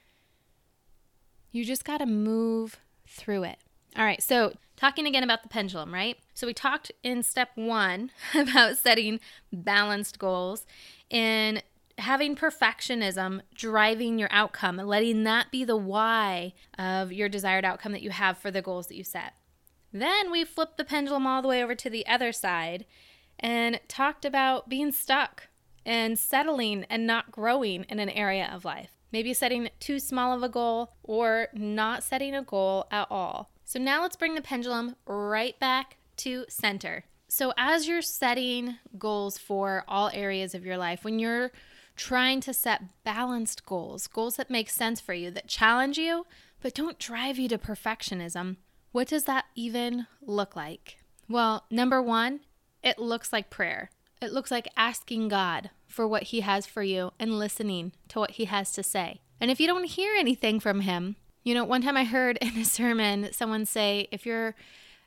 You 1.50 1.64
just 1.64 1.84
got 1.84 1.98
to 1.98 2.06
move 2.06 2.78
through 3.06 3.44
it. 3.44 3.58
All 3.96 4.04
right, 4.04 4.22
so 4.22 4.54
talking 4.76 5.06
again 5.06 5.22
about 5.22 5.42
the 5.42 5.48
pendulum, 5.48 5.94
right? 5.94 6.16
So 6.34 6.46
we 6.46 6.54
talked 6.54 6.90
in 7.02 7.22
step 7.22 7.50
one 7.54 8.10
about 8.34 8.76
setting 8.76 9.20
balanced 9.52 10.18
goals 10.18 10.66
and 11.10 11.62
having 11.98 12.34
perfectionism 12.34 13.40
driving 13.54 14.18
your 14.18 14.28
outcome 14.32 14.80
and 14.80 14.88
letting 14.88 15.22
that 15.24 15.52
be 15.52 15.64
the 15.64 15.76
why 15.76 16.52
of 16.76 17.12
your 17.12 17.28
desired 17.28 17.64
outcome 17.64 17.92
that 17.92 18.02
you 18.02 18.10
have 18.10 18.36
for 18.36 18.50
the 18.50 18.62
goals 18.62 18.88
that 18.88 18.96
you 18.96 19.04
set. 19.04 19.34
Then 19.94 20.32
we 20.32 20.44
flipped 20.44 20.76
the 20.76 20.84
pendulum 20.84 21.24
all 21.24 21.40
the 21.40 21.46
way 21.46 21.62
over 21.62 21.76
to 21.76 21.88
the 21.88 22.04
other 22.08 22.32
side 22.32 22.84
and 23.38 23.80
talked 23.86 24.24
about 24.24 24.68
being 24.68 24.90
stuck 24.90 25.46
and 25.86 26.18
settling 26.18 26.84
and 26.90 27.06
not 27.06 27.30
growing 27.30 27.84
in 27.84 28.00
an 28.00 28.10
area 28.10 28.50
of 28.52 28.64
life. 28.64 28.90
Maybe 29.12 29.32
setting 29.32 29.70
too 29.78 30.00
small 30.00 30.34
of 30.34 30.42
a 30.42 30.48
goal 30.48 30.94
or 31.04 31.46
not 31.54 32.02
setting 32.02 32.34
a 32.34 32.42
goal 32.42 32.88
at 32.90 33.06
all. 33.08 33.50
So 33.64 33.78
now 33.78 34.02
let's 34.02 34.16
bring 34.16 34.34
the 34.34 34.42
pendulum 34.42 34.96
right 35.06 35.58
back 35.60 35.96
to 36.18 36.44
center. 36.48 37.04
So, 37.28 37.52
as 37.56 37.88
you're 37.88 38.02
setting 38.02 38.76
goals 38.98 39.38
for 39.38 39.84
all 39.88 40.10
areas 40.12 40.54
of 40.54 40.64
your 40.64 40.76
life, 40.76 41.04
when 41.04 41.18
you're 41.18 41.52
trying 41.96 42.40
to 42.42 42.52
set 42.52 42.82
balanced 43.02 43.64
goals, 43.64 44.06
goals 44.06 44.36
that 44.36 44.50
make 44.50 44.68
sense 44.68 45.00
for 45.00 45.14
you, 45.14 45.30
that 45.30 45.48
challenge 45.48 45.98
you, 45.98 46.26
but 46.60 46.74
don't 46.74 46.98
drive 46.98 47.38
you 47.38 47.48
to 47.48 47.58
perfectionism, 47.58 48.56
what 48.94 49.08
does 49.08 49.24
that 49.24 49.46
even 49.56 50.06
look 50.22 50.54
like? 50.54 50.98
Well, 51.28 51.64
number 51.68 52.00
one, 52.00 52.42
it 52.80 52.96
looks 52.96 53.32
like 53.32 53.50
prayer. 53.50 53.90
It 54.22 54.32
looks 54.32 54.52
like 54.52 54.68
asking 54.76 55.26
God 55.26 55.70
for 55.88 56.06
what 56.06 56.22
He 56.24 56.42
has 56.42 56.64
for 56.64 56.84
you 56.84 57.10
and 57.18 57.36
listening 57.36 57.90
to 58.10 58.20
what 58.20 58.32
He 58.32 58.44
has 58.44 58.70
to 58.74 58.84
say. 58.84 59.20
And 59.40 59.50
if 59.50 59.58
you 59.58 59.66
don't 59.66 59.86
hear 59.86 60.14
anything 60.14 60.60
from 60.60 60.82
Him, 60.82 61.16
you 61.42 61.54
know, 61.54 61.64
one 61.64 61.82
time 61.82 61.96
I 61.96 62.04
heard 62.04 62.38
in 62.40 62.56
a 62.56 62.64
sermon 62.64 63.32
someone 63.32 63.66
say, 63.66 64.06
if 64.12 64.24
you're 64.24 64.54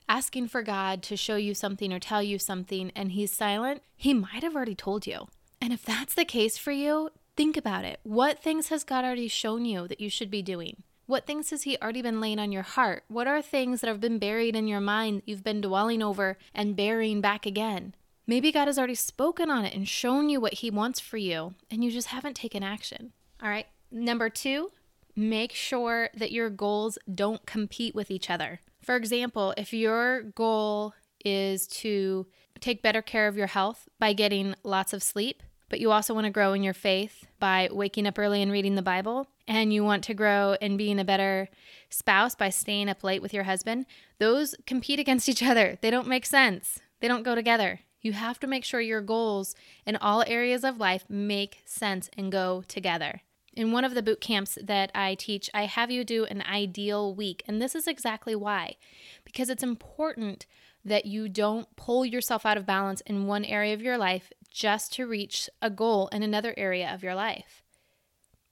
asking 0.06 0.48
for 0.48 0.62
God 0.62 1.02
to 1.04 1.16
show 1.16 1.36
you 1.36 1.54
something 1.54 1.90
or 1.90 1.98
tell 1.98 2.22
you 2.22 2.38
something 2.38 2.92
and 2.94 3.12
He's 3.12 3.32
silent, 3.32 3.80
He 3.96 4.12
might 4.12 4.42
have 4.42 4.54
already 4.54 4.74
told 4.74 5.06
you. 5.06 5.28
And 5.62 5.72
if 5.72 5.82
that's 5.82 6.14
the 6.14 6.26
case 6.26 6.58
for 6.58 6.72
you, 6.72 7.08
think 7.38 7.56
about 7.56 7.86
it. 7.86 8.00
What 8.02 8.42
things 8.42 8.68
has 8.68 8.84
God 8.84 9.06
already 9.06 9.28
shown 9.28 9.64
you 9.64 9.88
that 9.88 10.02
you 10.02 10.10
should 10.10 10.30
be 10.30 10.42
doing? 10.42 10.82
What 11.08 11.26
things 11.26 11.48
has 11.48 11.62
He 11.62 11.78
already 11.78 12.02
been 12.02 12.20
laying 12.20 12.38
on 12.38 12.52
your 12.52 12.62
heart? 12.62 13.02
What 13.08 13.26
are 13.26 13.40
things 13.40 13.80
that 13.80 13.88
have 13.88 13.98
been 13.98 14.18
buried 14.18 14.54
in 14.54 14.68
your 14.68 14.78
mind 14.78 15.16
that 15.16 15.28
you've 15.28 15.42
been 15.42 15.62
dwelling 15.62 16.02
over 16.02 16.36
and 16.54 16.76
burying 16.76 17.22
back 17.22 17.46
again? 17.46 17.94
Maybe 18.26 18.52
God 18.52 18.66
has 18.66 18.76
already 18.76 18.94
spoken 18.94 19.50
on 19.50 19.64
it 19.64 19.74
and 19.74 19.88
shown 19.88 20.28
you 20.28 20.38
what 20.38 20.52
He 20.52 20.70
wants 20.70 21.00
for 21.00 21.16
you, 21.16 21.54
and 21.70 21.82
you 21.82 21.90
just 21.90 22.08
haven't 22.08 22.34
taken 22.34 22.62
action. 22.62 23.14
All 23.42 23.48
right. 23.48 23.64
Number 23.90 24.28
two, 24.28 24.70
make 25.16 25.52
sure 25.52 26.10
that 26.14 26.30
your 26.30 26.50
goals 26.50 26.98
don't 27.12 27.46
compete 27.46 27.94
with 27.94 28.10
each 28.10 28.28
other. 28.28 28.60
For 28.82 28.94
example, 28.94 29.54
if 29.56 29.72
your 29.72 30.20
goal 30.20 30.92
is 31.24 31.66
to 31.68 32.26
take 32.60 32.82
better 32.82 33.00
care 33.00 33.28
of 33.28 33.36
your 33.38 33.46
health 33.46 33.88
by 33.98 34.12
getting 34.12 34.56
lots 34.62 34.92
of 34.92 35.02
sleep, 35.02 35.42
but 35.68 35.80
you 35.80 35.90
also 35.90 36.14
want 36.14 36.24
to 36.24 36.30
grow 36.30 36.52
in 36.52 36.62
your 36.62 36.74
faith 36.74 37.26
by 37.38 37.68
waking 37.70 38.06
up 38.06 38.18
early 38.18 38.42
and 38.42 38.52
reading 38.52 38.74
the 38.74 38.82
Bible, 38.82 39.26
and 39.46 39.72
you 39.72 39.84
want 39.84 40.04
to 40.04 40.14
grow 40.14 40.56
in 40.60 40.76
being 40.76 40.98
a 40.98 41.04
better 41.04 41.48
spouse 41.90 42.34
by 42.34 42.50
staying 42.50 42.88
up 42.88 43.04
late 43.04 43.22
with 43.22 43.34
your 43.34 43.44
husband, 43.44 43.86
those 44.18 44.54
compete 44.66 44.98
against 44.98 45.28
each 45.28 45.42
other. 45.42 45.78
They 45.80 45.90
don't 45.90 46.08
make 46.08 46.26
sense, 46.26 46.80
they 47.00 47.08
don't 47.08 47.22
go 47.22 47.34
together. 47.34 47.80
You 48.00 48.12
have 48.12 48.38
to 48.40 48.46
make 48.46 48.64
sure 48.64 48.80
your 48.80 49.00
goals 49.00 49.54
in 49.84 49.96
all 49.96 50.22
areas 50.26 50.64
of 50.64 50.78
life 50.78 51.04
make 51.08 51.62
sense 51.64 52.08
and 52.16 52.30
go 52.30 52.62
together. 52.68 53.22
In 53.54 53.72
one 53.72 53.84
of 53.84 53.94
the 53.94 54.02
boot 54.02 54.20
camps 54.20 54.56
that 54.62 54.92
I 54.94 55.16
teach, 55.16 55.50
I 55.52 55.64
have 55.64 55.90
you 55.90 56.04
do 56.04 56.24
an 56.26 56.42
ideal 56.42 57.12
week. 57.12 57.42
And 57.48 57.60
this 57.60 57.74
is 57.74 57.88
exactly 57.88 58.36
why. 58.36 58.76
Because 59.24 59.50
it's 59.50 59.64
important 59.64 60.46
that 60.84 61.06
you 61.06 61.28
don't 61.28 61.74
pull 61.74 62.06
yourself 62.06 62.46
out 62.46 62.56
of 62.56 62.64
balance 62.64 63.00
in 63.00 63.26
one 63.26 63.44
area 63.44 63.74
of 63.74 63.82
your 63.82 63.98
life 63.98 64.32
just 64.58 64.92
to 64.92 65.06
reach 65.06 65.48
a 65.62 65.70
goal 65.70 66.08
in 66.08 66.24
another 66.24 66.52
area 66.56 66.92
of 66.92 67.04
your 67.04 67.14
life. 67.14 67.62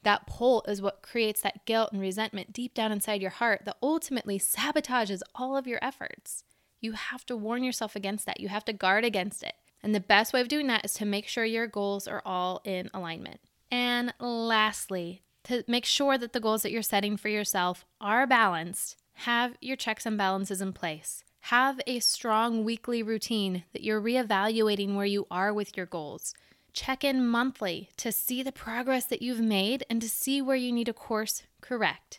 That 0.05 0.25
pull 0.29 0.64
is 0.69 0.81
what 0.81 1.03
creates 1.03 1.40
that 1.40 1.66
guilt 1.66 1.90
and 1.90 2.01
resentment 2.01 2.53
deep 2.53 2.75
down 2.75 2.92
inside 2.92 3.21
your 3.21 3.33
heart 3.33 3.62
that 3.64 3.77
ultimately 3.83 4.38
sabotages 4.38 5.21
all 5.35 5.57
of 5.57 5.66
your 5.66 5.81
efforts. 5.83 6.45
You 6.81 6.92
have 6.92 7.27
to 7.27 7.37
warn 7.37 7.64
yourself 7.64 7.97
against 7.97 8.25
that. 8.27 8.38
You 8.38 8.49
have 8.49 8.64
to 8.66 8.73
guard 8.73 9.05
against 9.05 9.42
it. 9.42 9.55
And 9.83 9.97
the 9.97 10.01
best 10.01 10.33
way 10.33 10.40
of 10.40 10.47
doing 10.47 10.69
that 10.69 10.85
is 10.85 10.95
to 10.95 11.05
make 11.05 11.27
sure 11.27 11.45
your 11.45 11.66
goals 11.66 12.07
are 12.07 12.23
all 12.25 12.61
in 12.64 12.88
alignment. 12.95 13.40
And 13.73 14.14
lastly, 14.21 15.23
to 15.45 15.64
make 15.66 15.85
sure 15.85 16.16
that 16.19 16.33
the 16.33 16.40
goals 16.40 16.62
that 16.62 16.71
you're 16.71 16.83
setting 16.83 17.16
for 17.16 17.29
yourself 17.29 17.85
are 18.01 18.29
balanced, 18.29 18.97
have 19.14 19.57
your 19.61 19.77
checks 19.77 20.07
and 20.07 20.16
balances 20.16 20.61
in 20.61 20.73
place. 20.73 21.25
Have 21.50 21.80
a 21.87 22.00
strong 22.00 22.64
weekly 22.64 23.04
routine 23.04 23.62
that 23.72 23.85
you're 23.85 24.00
reevaluating 24.00 24.96
where 24.96 25.06
you 25.06 25.28
are 25.30 25.54
with 25.54 25.76
your 25.76 25.87
goals. 25.87 26.35
Check 26.72 27.04
in 27.04 27.24
monthly 27.24 27.88
to 27.98 28.11
see 28.11 28.42
the 28.42 28.50
progress 28.50 29.04
that 29.04 29.22
you've 29.22 29.40
made 29.40 29.85
and 29.88 30.02
to 30.02 30.09
see 30.09 30.42
where 30.42 30.56
you 30.56 30.72
need 30.72 30.88
a 30.88 30.92
course 30.92 31.44
correct. 31.61 32.18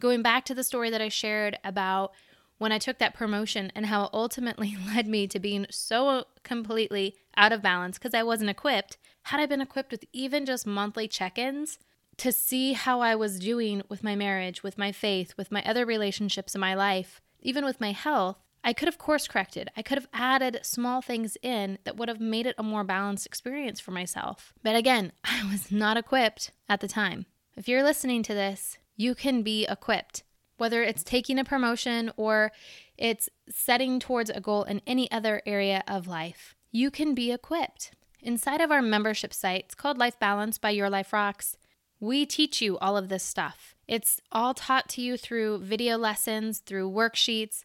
Going 0.00 0.22
back 0.22 0.44
to 0.46 0.56
the 0.56 0.64
story 0.64 0.90
that 0.90 1.00
I 1.00 1.08
shared 1.08 1.56
about 1.62 2.14
when 2.58 2.72
I 2.72 2.78
took 2.78 2.98
that 2.98 3.14
promotion 3.14 3.70
and 3.76 3.86
how 3.86 4.06
it 4.06 4.10
ultimately 4.12 4.76
led 4.88 5.06
me 5.06 5.28
to 5.28 5.38
being 5.38 5.66
so 5.70 6.24
completely 6.42 7.14
out 7.36 7.52
of 7.52 7.62
balance 7.62 7.96
because 7.96 8.12
I 8.12 8.24
wasn't 8.24 8.50
equipped. 8.50 8.98
Had 9.22 9.38
I 9.38 9.46
been 9.46 9.60
equipped 9.60 9.92
with 9.92 10.04
even 10.12 10.44
just 10.44 10.66
monthly 10.66 11.06
check 11.06 11.38
ins 11.38 11.78
to 12.16 12.32
see 12.32 12.72
how 12.72 13.00
I 13.02 13.14
was 13.14 13.38
doing 13.38 13.82
with 13.88 14.02
my 14.02 14.16
marriage, 14.16 14.64
with 14.64 14.76
my 14.76 14.90
faith, 14.90 15.32
with 15.36 15.52
my 15.52 15.62
other 15.62 15.86
relationships 15.86 16.56
in 16.56 16.60
my 16.60 16.74
life, 16.74 17.20
even 17.40 17.64
with 17.64 17.80
my 17.80 17.92
health, 17.92 18.38
I 18.66 18.72
could 18.72 18.88
have 18.88 18.96
course 18.96 19.28
corrected. 19.28 19.68
I 19.76 19.82
could 19.82 19.98
have 19.98 20.08
added 20.14 20.60
small 20.62 21.02
things 21.02 21.36
in 21.42 21.78
that 21.84 21.96
would 21.98 22.08
have 22.08 22.20
made 22.20 22.46
it 22.46 22.54
a 22.56 22.62
more 22.62 22.82
balanced 22.82 23.26
experience 23.26 23.78
for 23.78 23.90
myself. 23.90 24.54
But 24.62 24.74
again, 24.74 25.12
I 25.24 25.46
was 25.50 25.70
not 25.70 25.98
equipped 25.98 26.50
at 26.66 26.80
the 26.80 26.88
time. 26.88 27.26
If 27.56 27.68
you're 27.68 27.84
listening 27.84 28.22
to 28.24 28.34
this, 28.34 28.78
you 28.96 29.14
can 29.14 29.42
be 29.42 29.66
equipped. 29.68 30.22
Whether 30.56 30.82
it's 30.82 31.04
taking 31.04 31.38
a 31.38 31.44
promotion 31.44 32.10
or 32.16 32.52
it's 32.96 33.28
setting 33.50 34.00
towards 34.00 34.30
a 34.30 34.40
goal 34.40 34.62
in 34.62 34.80
any 34.86 35.10
other 35.10 35.42
area 35.44 35.84
of 35.86 36.06
life, 36.06 36.54
you 36.72 36.90
can 36.90 37.14
be 37.14 37.32
equipped. 37.32 37.90
Inside 38.22 38.62
of 38.62 38.70
our 38.70 38.80
membership 38.80 39.34
site, 39.34 39.66
it's 39.66 39.74
called 39.74 39.98
Life 39.98 40.18
Balance 40.18 40.56
by 40.56 40.70
Your 40.70 40.88
Life 40.88 41.12
Rocks. 41.12 41.58
We 42.00 42.24
teach 42.24 42.62
you 42.62 42.78
all 42.78 42.96
of 42.96 43.08
this 43.08 43.22
stuff. 43.22 43.74
It's 43.86 44.20
all 44.32 44.54
taught 44.54 44.88
to 44.90 45.02
you 45.02 45.16
through 45.18 45.58
video 45.58 45.98
lessons, 45.98 46.60
through 46.60 46.90
worksheets, 46.90 47.64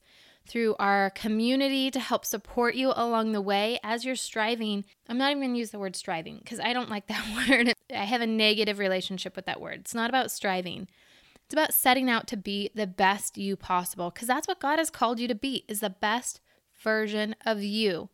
through 0.50 0.76
our 0.80 1.12
community 1.12 1.92
to 1.92 2.00
help 2.00 2.26
support 2.26 2.76
you 2.76 2.92
along 2.96 3.32
the 3.32 3.42
way 3.42 3.80
as 3.84 4.04
you're 4.04 4.16
striving. 4.16 4.84
I'm 5.08 5.18
not 5.18 5.30
even 5.32 5.44
going 5.44 5.54
to 5.54 5.60
use 5.60 5.70
the 5.70 5.80
word 5.80 5.96
striving 5.96 6.40
because 6.40 6.60
I 6.60 6.74
don't 6.74 6.90
like 6.90 7.08
that 7.08 7.48
word. 7.50 7.74
I 7.94 8.04
have 8.04 8.22
a 8.22 8.28
negative 8.28 8.80
relationship 8.80 9.36
with 9.36 9.46
that 9.46 9.62
word. 9.62 9.80
It's 9.82 9.96
not 9.96 10.10
about 10.10 10.32
striving. 10.32 10.88
It's 11.46 11.54
about 11.54 11.74
setting 11.74 12.10
out 12.10 12.28
to 12.28 12.38
be 12.38 12.70
the 12.76 12.88
best 12.88 13.38
you 13.38 13.56
possible 13.56 14.10
because 14.12 14.28
that's 14.28 14.48
what 14.48 14.60
God 14.60 14.80
has 14.80 14.90
called 14.90 15.20
you 15.20 15.28
to 15.28 15.36
be 15.36 15.66
is 15.68 15.80
the 15.80 15.90
best 15.90 16.42
version 16.82 17.36
of 17.46 17.62
you. 17.62 18.10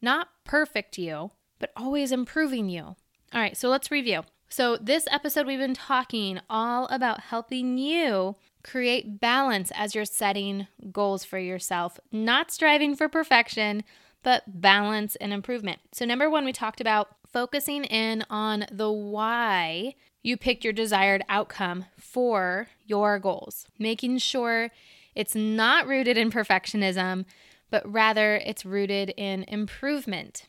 Not 0.00 0.28
perfect 0.44 0.98
you, 0.98 1.32
but 1.58 1.72
always 1.76 2.12
improving 2.12 2.68
you. 2.68 2.82
All 2.82 2.96
right, 3.40 3.56
so 3.56 3.68
let's 3.68 3.90
review. 3.90 4.22
So, 4.50 4.76
this 4.78 5.06
episode, 5.10 5.46
we've 5.46 5.58
been 5.58 5.74
talking 5.74 6.40
all 6.48 6.86
about 6.86 7.20
helping 7.20 7.76
you 7.78 8.36
create 8.64 9.20
balance 9.20 9.70
as 9.74 9.94
you're 9.94 10.04
setting 10.06 10.66
goals 10.90 11.24
for 11.24 11.38
yourself, 11.38 12.00
not 12.10 12.50
striving 12.50 12.96
for 12.96 13.08
perfection, 13.08 13.84
but 14.22 14.60
balance 14.60 15.16
and 15.16 15.32
improvement. 15.32 15.80
So, 15.92 16.04
number 16.06 16.30
one, 16.30 16.44
we 16.44 16.52
talked 16.52 16.80
about 16.80 17.08
focusing 17.30 17.84
in 17.84 18.24
on 18.30 18.66
the 18.72 18.90
why 18.90 19.94
you 20.22 20.36
picked 20.36 20.64
your 20.64 20.72
desired 20.72 21.22
outcome 21.28 21.84
for 21.98 22.68
your 22.86 23.18
goals, 23.18 23.66
making 23.78 24.18
sure 24.18 24.70
It's 25.14 25.34
not 25.34 25.88
rooted 25.88 26.16
in 26.16 26.30
perfectionism, 26.30 27.24
but 27.70 27.90
rather 27.90 28.36
it's 28.36 28.64
rooted 28.64 29.10
in 29.16 29.42
improvement. 29.48 30.46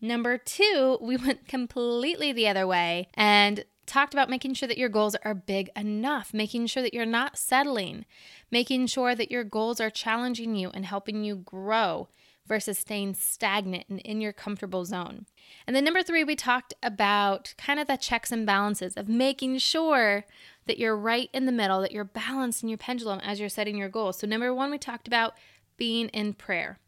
Number 0.00 0.38
two, 0.38 0.98
we 1.00 1.16
went 1.18 1.46
completely 1.46 2.32
the 2.32 2.48
other 2.48 2.66
way 2.66 3.08
and 3.14 3.64
talked 3.86 4.14
about 4.14 4.30
making 4.30 4.54
sure 4.54 4.68
that 4.68 4.78
your 4.78 4.88
goals 4.88 5.16
are 5.24 5.34
big 5.34 5.68
enough, 5.76 6.32
making 6.32 6.66
sure 6.66 6.82
that 6.82 6.94
you're 6.94 7.04
not 7.04 7.36
settling, 7.36 8.04
making 8.50 8.86
sure 8.86 9.14
that 9.14 9.30
your 9.30 9.44
goals 9.44 9.80
are 9.80 9.90
challenging 9.90 10.54
you 10.54 10.70
and 10.70 10.86
helping 10.86 11.24
you 11.24 11.36
grow 11.36 12.08
versus 12.46 12.78
staying 12.78 13.14
stagnant 13.14 13.84
and 13.88 14.00
in 14.00 14.20
your 14.20 14.32
comfortable 14.32 14.84
zone. 14.84 15.26
And 15.66 15.74
then 15.74 15.84
number 15.84 16.02
three, 16.02 16.24
we 16.24 16.34
talked 16.34 16.74
about 16.82 17.54
kind 17.58 17.78
of 17.78 17.86
the 17.86 17.96
checks 17.96 18.32
and 18.32 18.46
balances 18.46 18.94
of 18.94 19.08
making 19.08 19.58
sure 19.58 20.24
that 20.66 20.78
you're 20.78 20.96
right 20.96 21.30
in 21.32 21.46
the 21.46 21.52
middle, 21.52 21.80
that 21.80 21.92
you're 21.92 22.04
balanced 22.04 22.62
in 22.62 22.68
your 22.68 22.78
pendulum 22.78 23.20
as 23.20 23.38
you're 23.38 23.48
setting 23.48 23.76
your 23.76 23.88
goals. 23.88 24.18
So, 24.18 24.26
number 24.26 24.52
one, 24.52 24.70
we 24.70 24.78
talked 24.78 25.06
about 25.06 25.34
being 25.76 26.08
in 26.08 26.34
prayer. 26.34 26.78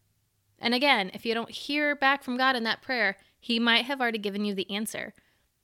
And 0.62 0.74
again, 0.74 1.10
if 1.12 1.26
you 1.26 1.34
don't 1.34 1.50
hear 1.50 1.96
back 1.96 2.22
from 2.22 2.38
God 2.38 2.54
in 2.54 2.62
that 2.62 2.80
prayer, 2.80 3.16
He 3.38 3.58
might 3.58 3.84
have 3.84 4.00
already 4.00 4.18
given 4.18 4.44
you 4.44 4.54
the 4.54 4.70
answer. 4.70 5.12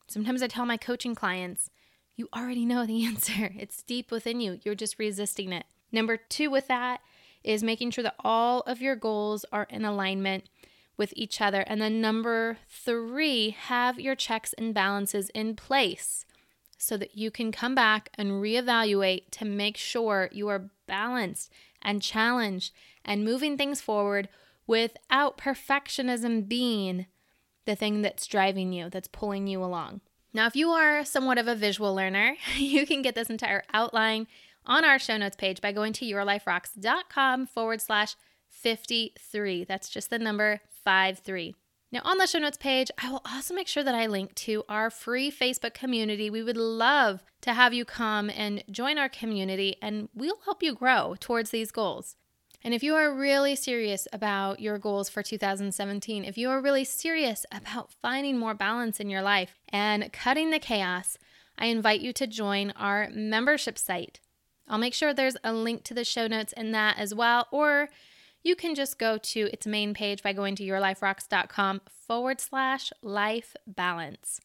Sometimes 0.09 0.43
I 0.43 0.49
tell 0.49 0.67
my 0.67 0.77
coaching 0.77 1.15
clients, 1.15 1.71
you 2.17 2.29
already 2.37 2.67
know 2.67 2.85
the 2.85 3.05
answer. 3.07 3.53
It's 3.57 3.83
deep 3.83 4.11
within 4.11 4.41
you. 4.41 4.59
You're 4.65 4.75
just 4.75 4.99
resisting 4.99 5.53
it. 5.53 5.65
Number 5.93 6.17
two, 6.17 6.51
with 6.51 6.67
that, 6.69 7.01
is 7.45 7.63
making 7.63 7.93
sure 7.93 8.03
that 8.03 8.17
all 8.19 8.61
of 8.63 8.83
your 8.83 8.97
goals 8.97 9.45
are 9.53 9.69
in 9.71 9.85
alignment 9.85 10.49
with 10.97 11.13
each 11.17 11.41
other. 11.41 11.61
And 11.61 11.81
then 11.81 12.01
number 12.01 12.59
three, 12.69 13.51
have 13.51 14.01
your 14.01 14.17
checks 14.17 14.53
and 14.59 14.75
balances 14.75 15.31
in 15.31 15.55
place 15.55 16.27
so 16.77 16.97
that 16.97 17.17
you 17.17 17.31
can 17.31 17.53
come 17.53 17.75
back 17.75 18.11
and 18.15 18.33
reevaluate 18.33 19.31
to 19.31 19.45
make 19.45 19.77
sure 19.77 20.29
you 20.33 20.49
are 20.49 20.71
balanced 20.87 21.53
and 21.81 22.03
challenged 22.03 22.73
and 23.05 23.25
moving 23.25 23.57
things 23.57 23.81
forward 23.81 24.29
without 24.69 25.37
perfectionism 25.37 26.49
being 26.49 27.07
the 27.65 27.75
thing 27.75 28.03
that's 28.03 28.27
driving 28.29 28.73
you, 28.73 28.89
that's 28.89 29.09
pulling 29.09 29.49
you 29.49 29.65
along. 29.65 30.01
Now, 30.33 30.47
if 30.47 30.55
you 30.55 30.71
are 30.71 31.05
somewhat 31.05 31.39
of 31.39 31.49
a 31.49 31.57
visual 31.57 31.93
learner, 31.93 32.37
you 32.57 32.87
can 32.87 33.03
get 33.03 33.17
this 33.17 33.31
entire 33.31 33.65
outline 33.75 34.29
on 34.65 34.85
our 34.85 34.99
show 34.99 35.17
notes 35.17 35.37
page 35.37 35.61
by 35.61 35.73
going 35.73 35.93
to 35.95 36.05
yourliferocks.com 36.05 37.47
forward 37.47 37.81
slash 37.81 38.15
53. 38.51 39.65
That's 39.65 39.89
just 39.89 40.11
the 40.11 40.19
number 40.19 40.61
53. 40.85 41.55
Now, 41.91 42.03
on 42.05 42.19
the 42.19 42.27
show 42.27 42.39
notes 42.39 42.59
page, 42.59 42.91
I 43.03 43.11
will 43.11 43.23
also 43.25 43.55
make 43.55 43.67
sure 43.67 43.83
that 43.83 43.95
I 43.95 44.07
link 44.07 44.35
to 44.37 44.63
our 44.69 44.91
free 44.91 45.31
Facebook 45.31 45.73
community. 45.73 46.29
We 46.29 46.43
would 46.43 46.59
love 46.59 47.25
to 47.41 47.55
have 47.55 47.73
you 47.73 47.87
come 47.87 48.29
and 48.29 48.63
join 48.71 48.99
our 48.99 49.09
community, 49.09 49.77
and 49.81 50.11
we'll 50.15 50.41
help 50.45 50.63
you 50.63 50.75
grow 50.75 51.17
towards 51.19 51.49
these 51.49 51.71
goals. 51.71 52.17
And 52.65 52.75
if 52.75 52.83
you 52.83 52.95
are 52.97 53.15
really 53.15 53.55
serious 53.55 54.09
about 54.13 54.61
your 54.61 54.79
goals 54.79 55.09
for 55.09 55.23
2017, 55.23 56.25
if 56.25 56.37
you 56.37 56.51
are 56.51 56.61
really 56.61 56.85
serious 56.85 57.47
about 57.53 57.93
finding 58.03 58.37
more 58.37 58.55
balance 58.55 58.99
in 58.99 59.09
your 59.09 59.23
life 59.23 59.61
and 59.69 60.13
cutting 60.13 60.51
the 60.51 60.59
chaos, 60.59 61.19
I 61.57 61.67
invite 61.67 62.01
you 62.01 62.13
to 62.15 62.27
join 62.27 62.73
our 62.73 63.09
membership 63.11 63.79
site. 63.79 64.21
I'll 64.69 64.79
make 64.79 64.95
sure 64.95 65.15
there's 65.15 65.37
a 65.45 65.53
link 65.53 65.85
to 65.85 65.95
the 65.95 66.05
show 66.05 66.27
notes 66.27 66.53
in 66.53 66.73
that 66.73 66.99
as 66.99 67.15
well, 67.15 67.47
or 67.51 67.89
you 68.43 68.55
can 68.55 68.75
just 68.75 68.99
go 68.99 69.19
to 69.19 69.49
its 69.53 69.67
main 69.67 69.95
page 69.95 70.23
by 70.23 70.33
going 70.33 70.57
to 70.57 70.65
yourliferocks.com 70.65 71.83
forward 72.07 72.41
slash 72.41 72.93
life 73.03 73.57
balance. 73.67 74.41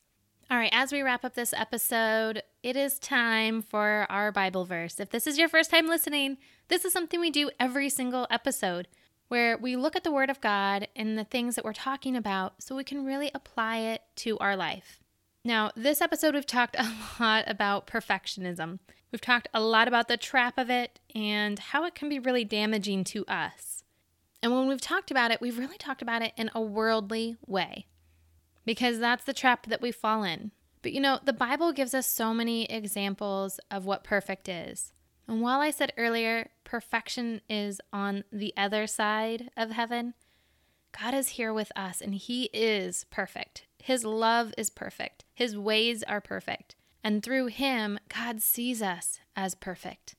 All 0.54 0.60
right, 0.60 0.70
as 0.72 0.92
we 0.92 1.02
wrap 1.02 1.26
up 1.26 1.34
this 1.34 1.52
episode, 1.52 2.44
it 2.62 2.76
is 2.76 3.00
time 3.00 3.63
for 3.63 4.06
our 4.08 4.32
Bible 4.32 4.66
verse. 4.66 5.00
If 5.00 5.10
this 5.10 5.26
is 5.26 5.39
your 5.39 5.50
first 5.50 5.72
time 5.72 5.88
listening, 5.88 6.38
this 6.68 6.86
is 6.86 6.94
something 6.94 7.20
we 7.20 7.32
do 7.32 7.50
every 7.60 7.89
single 7.89 8.28
episode 8.30 8.88
where 9.30 9.58
we 9.58 9.76
look 9.76 9.96
at 9.96 10.04
the 10.04 10.12
Word 10.12 10.30
of 10.30 10.42
God 10.42 10.88
and 10.96 11.18
the 11.18 11.24
things 11.24 11.56
that 11.56 11.66
we're 11.66 11.74
talking 11.74 12.16
about 12.16 12.62
so 12.62 12.76
we 12.76 12.84
can 12.84 13.04
really 13.04 13.32
apply 13.34 13.78
it 13.78 14.04
to 14.18 14.38
our 14.38 14.56
life. 14.56 15.00
Now, 15.44 15.72
this 15.76 16.02
episode, 16.02 16.36
we've 16.36 16.46
talked 16.46 16.76
a 16.80 16.88
lot 17.20 17.46
about 17.48 17.88
perfectionism. 17.88 18.78
We've 19.12 19.20
talked 19.20 19.48
a 19.56 19.60
lot 19.60 19.88
about 19.88 20.08
the 20.08 20.18
trap 20.18 20.60
of 20.60 20.70
it 20.70 21.00
and 21.16 21.58
how 21.58 21.84
it 21.86 21.96
can 21.96 22.10
be 22.10 22.20
really 22.20 22.46
damaging 22.46 23.06
to 23.06 23.26
us. 23.26 23.84
And 24.44 24.52
when 24.52 24.68
we've 24.68 24.80
talked 24.80 25.10
about 25.10 25.32
it, 25.32 25.42
we've 25.42 25.58
really 25.58 25.80
talked 25.80 26.04
about 26.04 26.22
it 26.22 26.34
in 26.38 26.52
a 26.54 26.62
worldly 26.62 27.38
way 27.48 27.88
because 28.65 28.99
that's 28.99 29.23
the 29.26 29.34
trap 29.34 29.67
that 29.67 29.82
we 29.82 29.91
fall 29.91 30.23
in. 30.23 30.52
But 30.82 30.93
you 30.93 30.99
know, 30.99 31.19
the 31.23 31.34
Bible 31.34 31.71
gives 31.71 31.93
us 31.93 32.08
so 32.08 32.34
many 32.34 32.65
examples 32.65 33.60
of 33.71 33.86
what 33.86 34.04
perfect 34.04 34.49
is. 34.49 34.91
And 35.28 35.41
while 35.41 35.62
I 35.62 35.71
said 35.71 35.93
earlier, 35.97 36.49
perfection 36.63 37.41
is 37.49 37.80
on 37.93 38.26
the 38.32 38.54
other 38.58 38.88
side 38.88 39.49
of 39.56 39.71
heaven, 39.71 40.13
God 40.99 41.13
is 41.13 41.30
here 41.30 41.54
with 41.54 41.71
us 41.76 42.02
and 42.02 42.13
He 42.13 42.49
is 42.54 43.06
perfect. 43.10 43.65
His 43.82 44.04
love 44.04 44.54
is 44.58 44.69
perfect, 44.69 45.26
His 45.34 45.58
ways 45.58 46.04
are 46.04 46.21
perfect. 46.21 46.76
And 47.04 47.23
through 47.23 47.47
Him, 47.47 47.99
God 48.08 48.41
sees 48.41 48.82
us 48.82 49.19
as 49.36 49.56
perfect. 49.56 50.15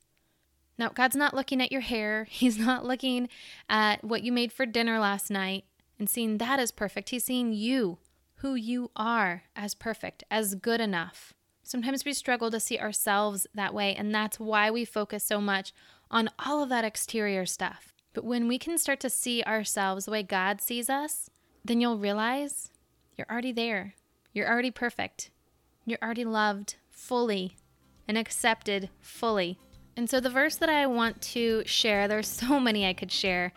Now, 0.76 0.88
God's 0.88 1.16
not 1.16 1.34
looking 1.34 1.62
at 1.62 1.72
your 1.72 1.80
hair. 1.80 2.24
He's 2.30 2.58
not 2.58 2.84
looking 2.84 3.28
at 3.68 4.02
what 4.02 4.22
you 4.22 4.32
made 4.32 4.52
for 4.52 4.66
dinner 4.66 4.98
last 4.98 5.30
night 5.30 5.64
and 5.98 6.10
seeing 6.10 6.38
that 6.38 6.58
as 6.58 6.72
perfect. 6.72 7.10
He's 7.10 7.24
seeing 7.24 7.52
you, 7.52 7.98
who 8.44 8.54
you 8.54 8.90
are, 8.94 9.44
as 9.56 9.74
perfect, 9.74 10.22
as 10.30 10.54
good 10.54 10.78
enough. 10.78 11.32
Sometimes 11.62 12.04
we 12.04 12.12
struggle 12.12 12.50
to 12.50 12.60
see 12.60 12.78
ourselves 12.78 13.46
that 13.54 13.72
way, 13.72 13.94
and 13.94 14.14
that's 14.14 14.38
why 14.38 14.70
we 14.70 14.84
focus 14.84 15.24
so 15.24 15.40
much 15.40 15.72
on 16.10 16.28
all 16.38 16.62
of 16.62 16.68
that 16.68 16.84
exterior 16.84 17.46
stuff. 17.46 17.94
But 18.12 18.22
when 18.22 18.46
we 18.46 18.58
can 18.58 18.76
start 18.76 19.00
to 19.00 19.08
see 19.08 19.42
ourselves 19.44 20.04
the 20.04 20.10
way 20.10 20.22
God 20.22 20.60
sees 20.60 20.90
us, 20.90 21.30
then 21.64 21.80
you'll 21.80 21.96
realize 21.96 22.70
you're 23.16 23.26
already 23.30 23.50
there. 23.50 23.94
You're 24.34 24.46
already 24.46 24.70
perfect. 24.70 25.30
You're 25.86 26.02
already 26.02 26.26
loved 26.26 26.76
fully 26.90 27.56
and 28.06 28.18
accepted 28.18 28.90
fully. 29.00 29.58
And 29.96 30.10
so 30.10 30.20
the 30.20 30.28
verse 30.28 30.56
that 30.56 30.68
I 30.68 30.86
want 30.86 31.22
to 31.22 31.62
share, 31.64 32.08
there's 32.08 32.28
so 32.28 32.60
many 32.60 32.86
I 32.86 32.92
could 32.92 33.10
share, 33.10 33.54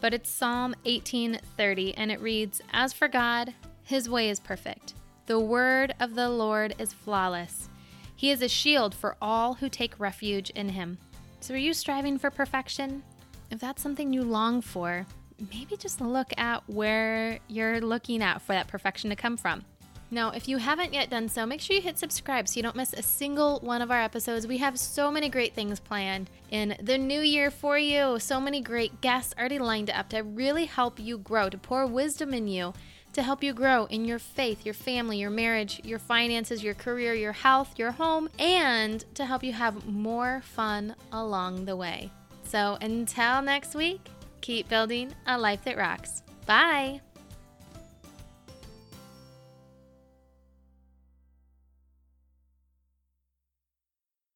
but 0.00 0.14
it's 0.14 0.30
Psalm 0.30 0.74
18:30 0.86 1.92
and 1.94 2.10
it 2.10 2.22
reads, 2.22 2.62
"As 2.72 2.94
for 2.94 3.06
God, 3.06 3.52
his 3.90 4.08
way 4.08 4.30
is 4.30 4.40
perfect. 4.40 4.94
The 5.26 5.40
word 5.40 5.94
of 6.00 6.14
the 6.14 6.30
Lord 6.30 6.74
is 6.78 6.92
flawless. 6.92 7.68
He 8.14 8.30
is 8.30 8.40
a 8.40 8.48
shield 8.48 8.94
for 8.94 9.16
all 9.20 9.54
who 9.54 9.68
take 9.68 9.98
refuge 9.98 10.50
in 10.50 10.70
him." 10.70 10.98
So 11.40 11.54
are 11.54 11.58
you 11.58 11.74
striving 11.74 12.16
for 12.16 12.30
perfection? 12.30 13.02
If 13.50 13.58
that's 13.58 13.82
something 13.82 14.12
you 14.12 14.22
long 14.22 14.60
for, 14.60 15.06
maybe 15.52 15.76
just 15.76 16.00
look 16.00 16.32
at 16.38 16.62
where 16.68 17.40
you're 17.48 17.80
looking 17.80 18.22
at 18.22 18.42
for 18.42 18.52
that 18.52 18.68
perfection 18.68 19.10
to 19.10 19.16
come 19.16 19.36
from. 19.36 19.64
Now, 20.12 20.30
if 20.30 20.48
you 20.48 20.58
haven't 20.58 20.92
yet 20.92 21.08
done 21.08 21.28
so, 21.28 21.46
make 21.46 21.60
sure 21.60 21.76
you 21.76 21.82
hit 21.82 21.98
subscribe 21.98 22.48
so 22.48 22.56
you 22.56 22.62
don't 22.62 22.74
miss 22.74 22.92
a 22.92 23.02
single 23.02 23.60
one 23.60 23.80
of 23.80 23.92
our 23.92 24.02
episodes. 24.02 24.46
We 24.46 24.58
have 24.58 24.78
so 24.78 25.10
many 25.10 25.28
great 25.28 25.54
things 25.54 25.78
planned 25.78 26.28
in 26.50 26.76
the 26.82 26.98
new 26.98 27.20
year 27.20 27.50
for 27.50 27.78
you. 27.78 28.18
So 28.18 28.40
many 28.40 28.60
great 28.60 29.00
guests 29.00 29.34
already 29.38 29.60
lined 29.60 29.88
up 29.88 30.08
to 30.08 30.20
really 30.22 30.64
help 30.64 30.98
you 30.98 31.18
grow, 31.18 31.48
to 31.48 31.58
pour 31.58 31.86
wisdom 31.86 32.34
in 32.34 32.48
you, 32.48 32.72
to 33.12 33.22
help 33.22 33.42
you 33.42 33.52
grow 33.52 33.86
in 33.86 34.04
your 34.04 34.18
faith, 34.18 34.64
your 34.64 34.74
family, 34.74 35.18
your 35.18 35.30
marriage, 35.30 35.80
your 35.84 35.98
finances, 35.98 36.62
your 36.62 36.74
career, 36.74 37.14
your 37.14 37.32
health, 37.32 37.78
your 37.78 37.92
home, 37.92 38.28
and 38.38 39.04
to 39.14 39.24
help 39.24 39.42
you 39.42 39.52
have 39.52 39.86
more 39.86 40.42
fun 40.44 40.94
along 41.12 41.64
the 41.64 41.76
way. 41.76 42.10
So 42.44 42.78
until 42.80 43.42
next 43.42 43.74
week, 43.74 44.00
keep 44.40 44.68
building 44.68 45.12
a 45.26 45.38
life 45.38 45.64
that 45.64 45.76
rocks. 45.76 46.22
Bye. 46.46 47.00